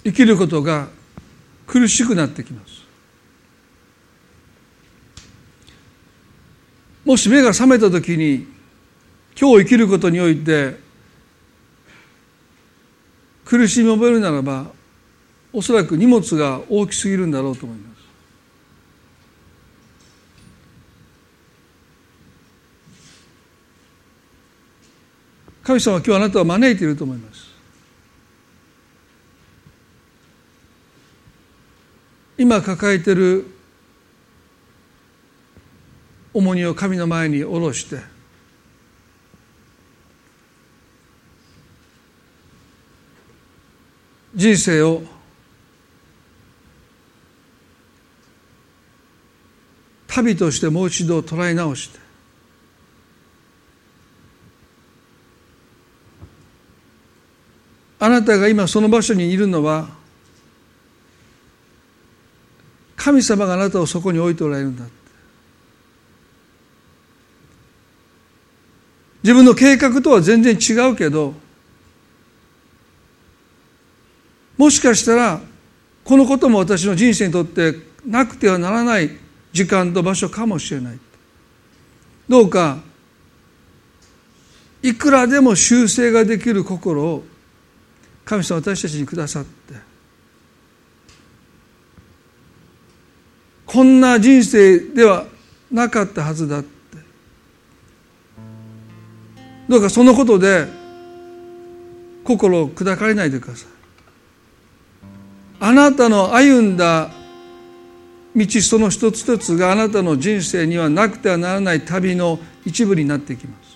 [0.03, 0.89] 生きることが
[1.65, 2.78] 苦しくなってきます。
[7.10, 8.45] もし目が覚めた時に
[9.36, 10.76] 今日生きることにおいて
[13.43, 14.68] 苦しみを覚えるならば
[15.51, 17.99] おそらく荷物が大きすぎるんだろうと思います。
[25.64, 27.47] 神様は今日あなたを招いていると思います。
[32.38, 33.59] 今抱えている
[36.34, 37.99] 重荷を神の前に下ろして
[44.36, 45.01] 人生を
[50.07, 51.99] 旅としてもう一度捉え直して
[57.99, 59.89] あなたが今その場所にいるのは
[62.95, 64.86] 神様があなたをそこに置いておられるんだ。
[69.24, 71.34] 自分の計画とは全然違うけど
[74.57, 75.41] もしかしたら
[76.03, 79.09] このことも私の人生にとってなくてはならない
[79.51, 80.99] 時間と場所かもしれない。
[82.28, 82.78] どうか
[84.82, 87.24] いくらでも修正ができる心を
[88.24, 89.74] 神様私たちにくださって
[93.65, 95.26] こんな人生では
[95.72, 96.78] なかったはずだって。
[99.70, 100.67] どうかそのことで
[102.24, 103.70] 心を砕かれないでください。
[105.61, 107.11] あなたの歩んだ
[108.36, 113.70] 道その一つ一つがあなたの人生にはなくてはならない旅の一部になってきます。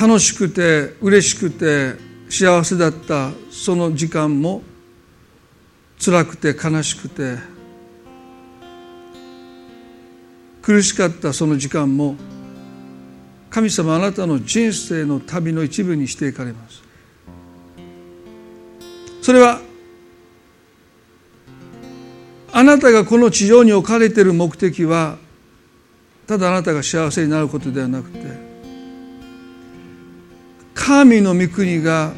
[0.00, 1.94] 楽しくて嬉しくて
[2.30, 4.62] 幸せだったその時間も
[6.02, 7.36] 辛くて悲しくて
[10.70, 12.14] 苦しかったその時間も
[13.50, 16.84] 神様あなたの人生の旅の一部にしていかれます。
[19.20, 19.60] それは
[22.52, 25.18] あなたがこの地上に置かれている目的は
[26.28, 28.20] ただあなたが幸せになることではなくて
[30.72, 32.12] 神の御国が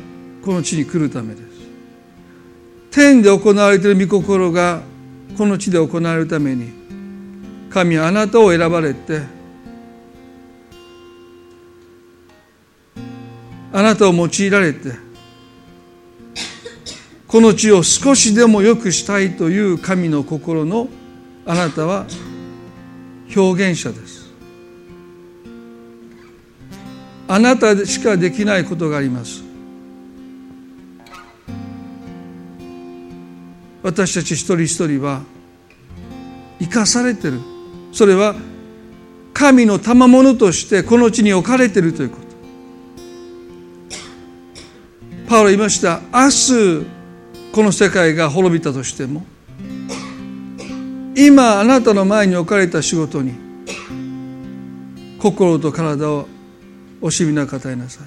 [0.44, 1.46] この地に来るためです。
[2.90, 4.82] 天で行われている御心が
[5.38, 6.81] この地で行われるために
[7.72, 9.22] 神はあなたを選ばれて
[13.72, 14.92] あなたを用いられて
[17.26, 20.88] この地を少しでも良くしたいという神の心の
[21.46, 22.06] あなたは
[23.34, 24.30] 表現者です。
[27.26, 29.42] あなたしかできないことがあります。
[33.82, 35.22] 私たち一人一人は
[36.60, 37.51] 生かされてる。
[37.92, 38.34] それは
[39.34, 42.22] 神の賜物としてこの地に置かれているということ。
[45.28, 46.00] パウロ言いました。
[46.12, 46.86] 明日
[47.52, 49.24] この世界が滅びたとしても
[51.14, 53.34] 今あなたの前に置かれた仕事に
[55.18, 56.26] 心と体を
[57.02, 58.06] 惜しみなく与えなさい。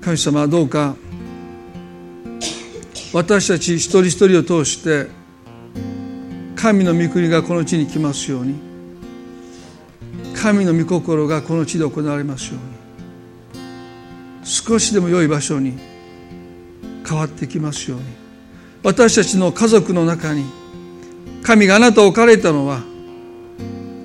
[0.00, 0.96] 神様はどうか
[3.14, 5.23] 私たち一人一人を通して
[6.64, 8.54] 神の御国がこの地に来ますように。
[10.34, 12.58] 神の御心がこの地で行われますよ
[13.52, 14.46] うに。
[14.46, 15.74] 少しでも良い場所に
[17.06, 18.06] 変わってきますように。
[18.82, 20.46] 私たちの家族の中に
[21.42, 22.80] 神があなたを置かれたのは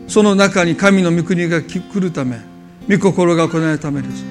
[0.09, 2.41] その中に神の御国が来るため
[2.89, 4.25] 御心が行われるためです。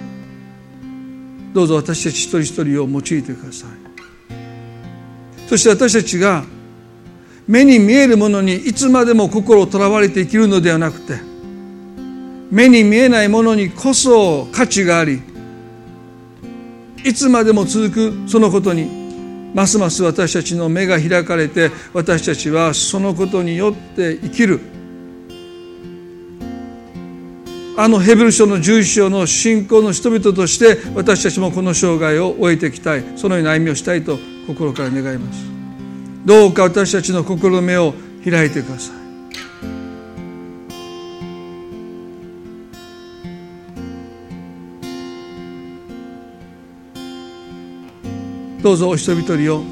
[1.55, 5.49] どうぞ私たち一人一人を用いてください。
[5.49, 6.45] そして私たちが
[7.49, 11.19] 目に見えるものにいつまでも心をとらわれて生きるのではなくて
[12.51, 15.23] 目に見えないものにこそ価値があり
[17.05, 18.99] いつまでも続くそのことに
[19.55, 24.61] ますます私たちの目が開かれて私たちはそのことによって生きる。
[27.79, 33.05] あのヘブル書の11章の信仰の人々として私たちもこの生涯を終えていきたい。
[33.17, 35.58] そのような歩みをしたいと心から願います。
[36.25, 37.95] どうか私たちの心の目を
[38.25, 38.99] 開いてください。
[48.63, 49.63] どうぞお一人一人を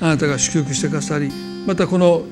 [0.00, 1.30] あなたが祝福してくださり
[1.66, 2.24] またこの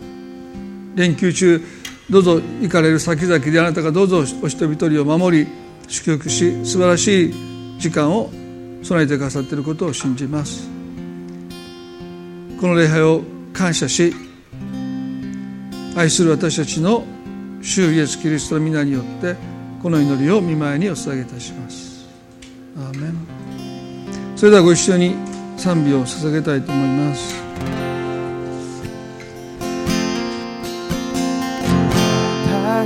[0.94, 1.64] 連休中
[2.10, 5.46] どうぞ行かれる先々であなたがどうぞお一人一人を守り
[5.88, 7.34] 祝福し素晴らしい
[7.78, 8.30] 時間を
[8.82, 10.71] 備えてくださっていることを信じます。
[12.62, 14.14] この礼拝を感謝し
[15.96, 17.02] 愛する私たちの
[17.60, 19.34] 主イエス・キリストの皆によって
[19.82, 22.06] この祈りを見舞いにお捧げいたします。
[22.76, 23.14] アーメン。
[24.36, 25.16] それではご一緒に
[25.56, 27.34] 賛美を捧げたいと思います。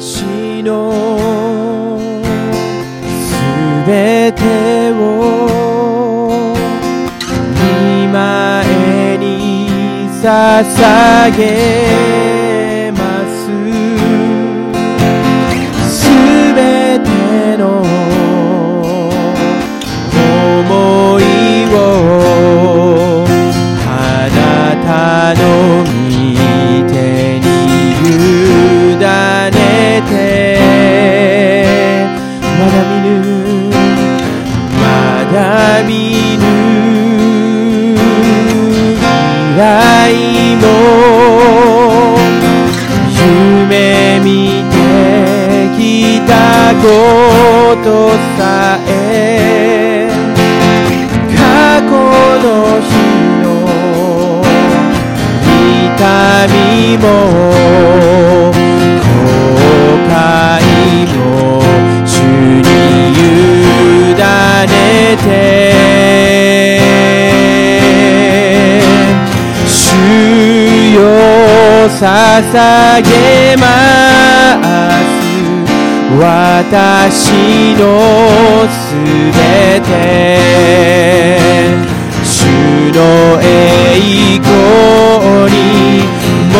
[0.00, 2.00] 私の
[3.10, 6.56] すべてを
[8.00, 8.55] 見前に
[10.26, 12.98] 捧げま
[13.28, 13.46] す。
[15.88, 16.10] す
[16.52, 16.58] べ
[16.98, 17.64] ての
[20.16, 21.22] 思い
[21.72, 21.76] を
[23.86, 23.88] あ
[24.34, 24.38] な
[24.84, 25.85] たの
[46.86, 46.92] こ
[47.82, 47.88] と
[48.38, 50.08] さえ
[51.34, 52.46] 過去の
[52.80, 52.88] 日
[53.42, 53.44] の
[55.58, 55.98] 痛
[56.46, 56.54] み
[56.98, 57.04] も
[59.02, 59.04] 後
[60.08, 60.14] 悔
[61.16, 61.18] も
[62.06, 62.08] 主
[62.62, 62.64] に
[64.10, 64.74] 委ね
[65.24, 65.26] て。
[69.66, 69.74] 主
[70.94, 70.96] よ
[71.88, 73.10] 捧げ
[73.56, 73.95] ます。
[76.18, 77.82] 私の
[78.70, 78.96] す
[79.32, 79.38] べ
[79.80, 79.86] て
[82.24, 82.34] 主
[82.94, 82.98] の
[83.42, 84.48] 栄光
[85.52, 85.56] に
[86.52, 86.56] 用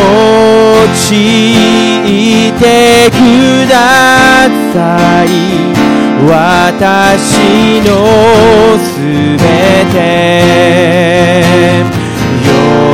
[1.11, 3.15] いてく
[3.71, 3.75] だ
[4.75, 4.77] さ
[5.25, 5.27] い。
[6.29, 7.89] 私の
[8.79, 8.87] す
[9.39, 9.45] べ
[9.93, 9.97] て。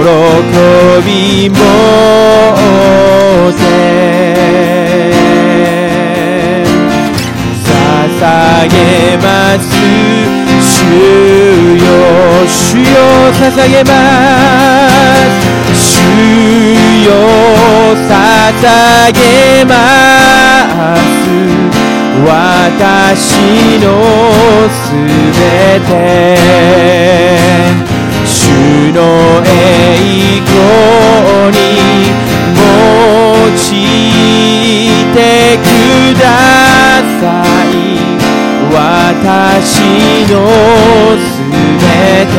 [0.03, 0.09] 喜
[1.07, 1.57] びも
[9.13, 9.65] げます
[10.61, 10.89] 主
[11.77, 11.87] よ
[12.47, 12.85] 主よ
[13.33, 13.91] 捧げま
[15.29, 16.01] す主
[17.07, 17.13] よ
[18.09, 19.75] 捧げま
[20.97, 21.11] す。
[22.25, 22.29] 私
[23.81, 23.85] の
[24.71, 24.81] す
[25.39, 25.41] べ
[25.81, 25.91] て。
[28.25, 28.31] 主
[28.93, 29.01] の
[29.45, 29.49] 栄
[30.47, 30.51] 光
[31.51, 31.59] に
[32.57, 32.61] 用
[33.73, 33.81] い
[35.15, 35.17] て
[35.59, 35.65] く
[36.21, 36.25] だ
[37.21, 37.52] さい。
[39.25, 40.35] 私の
[41.17, 41.39] す
[41.79, 41.87] べ
[42.27, 42.37] て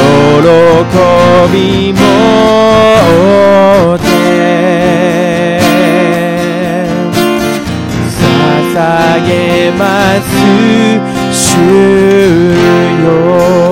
[0.00, 0.42] 喜
[1.52, 1.98] びも
[3.94, 5.60] って
[8.08, 8.80] 捧
[9.26, 9.30] げ
[9.72, 9.82] ま
[10.22, 10.24] す
[11.30, 11.60] 主
[13.04, 13.63] よ。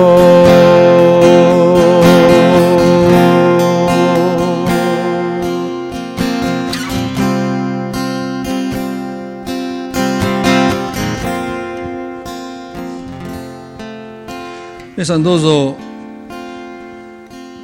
[15.03, 15.75] 皆さんどうぞ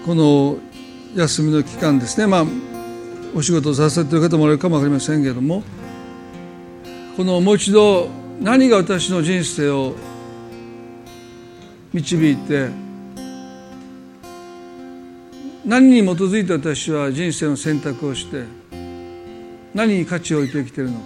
[0.05, 0.57] この
[1.15, 2.27] 休みの期間ですね。
[2.27, 2.45] まあ
[3.33, 5.63] お仕事をさせている方もおられるかも分かりませんけれども
[7.15, 8.09] このもう一度
[8.41, 9.95] 何が私の人生を
[11.93, 12.71] 導いて
[15.65, 18.43] 何に基づいて私は人生の選択をして
[19.73, 21.05] 何に価値を置いて生きているのか。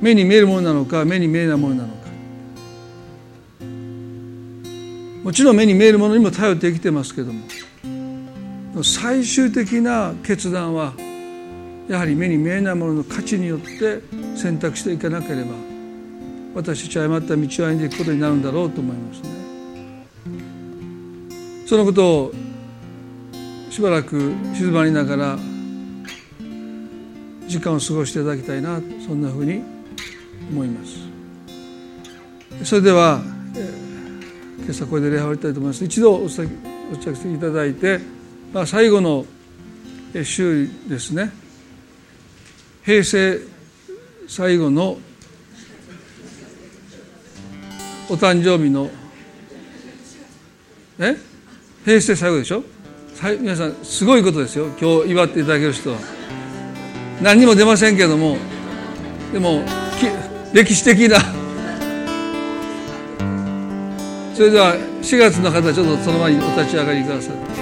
[0.00, 1.97] 目に見えるものなのか目に見えないものなのか。
[5.22, 7.46] もちろん目に見えるものにも頼って生きてますけども
[8.82, 10.94] 最終的な決断は
[11.88, 14.00] やはり目に見えないものの価値によって
[14.36, 15.52] 選択していかなければ
[16.54, 19.28] 私たちは誤った道を歩んでいくことになるんだろうと思いますね。
[21.66, 22.32] そのことを
[23.70, 25.38] しばらく静まりながら
[27.46, 29.62] 時間を過ごしていただきたいなそんなふうに
[30.50, 31.08] 思います。
[32.64, 33.22] それでは、
[34.68, 35.82] 今朝これで礼拝を終わりたいと思います。
[35.82, 36.46] 一度お着
[36.92, 38.00] お着席いただいて、
[38.52, 39.24] まあ、最後の
[40.22, 41.32] 週ですね。
[42.84, 43.38] 平成
[44.28, 44.98] 最後の
[48.10, 48.90] お誕生日の
[50.98, 51.16] え？
[51.86, 52.62] 平成最後でしょ？
[53.40, 54.66] 皆さんすごいことですよ。
[54.78, 55.98] 今日祝っていただける人は。
[57.22, 58.36] 何にも出ませんけども。
[59.32, 59.62] でも
[59.98, 61.37] き歴史的な
[64.38, 67.57] それでは4月の方ちょっとその前にお立ち上がりください、はい。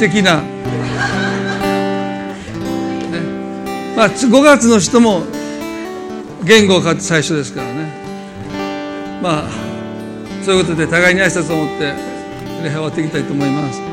[0.00, 0.48] 的な、ね。
[3.94, 5.24] まあ、5月の人も
[6.42, 7.92] 言語を買って最初ですからね。
[9.22, 9.50] まあ
[10.42, 11.92] そういうことで互いに挨拶を持って
[12.62, 13.89] 礼拝終わっていきたいと思います。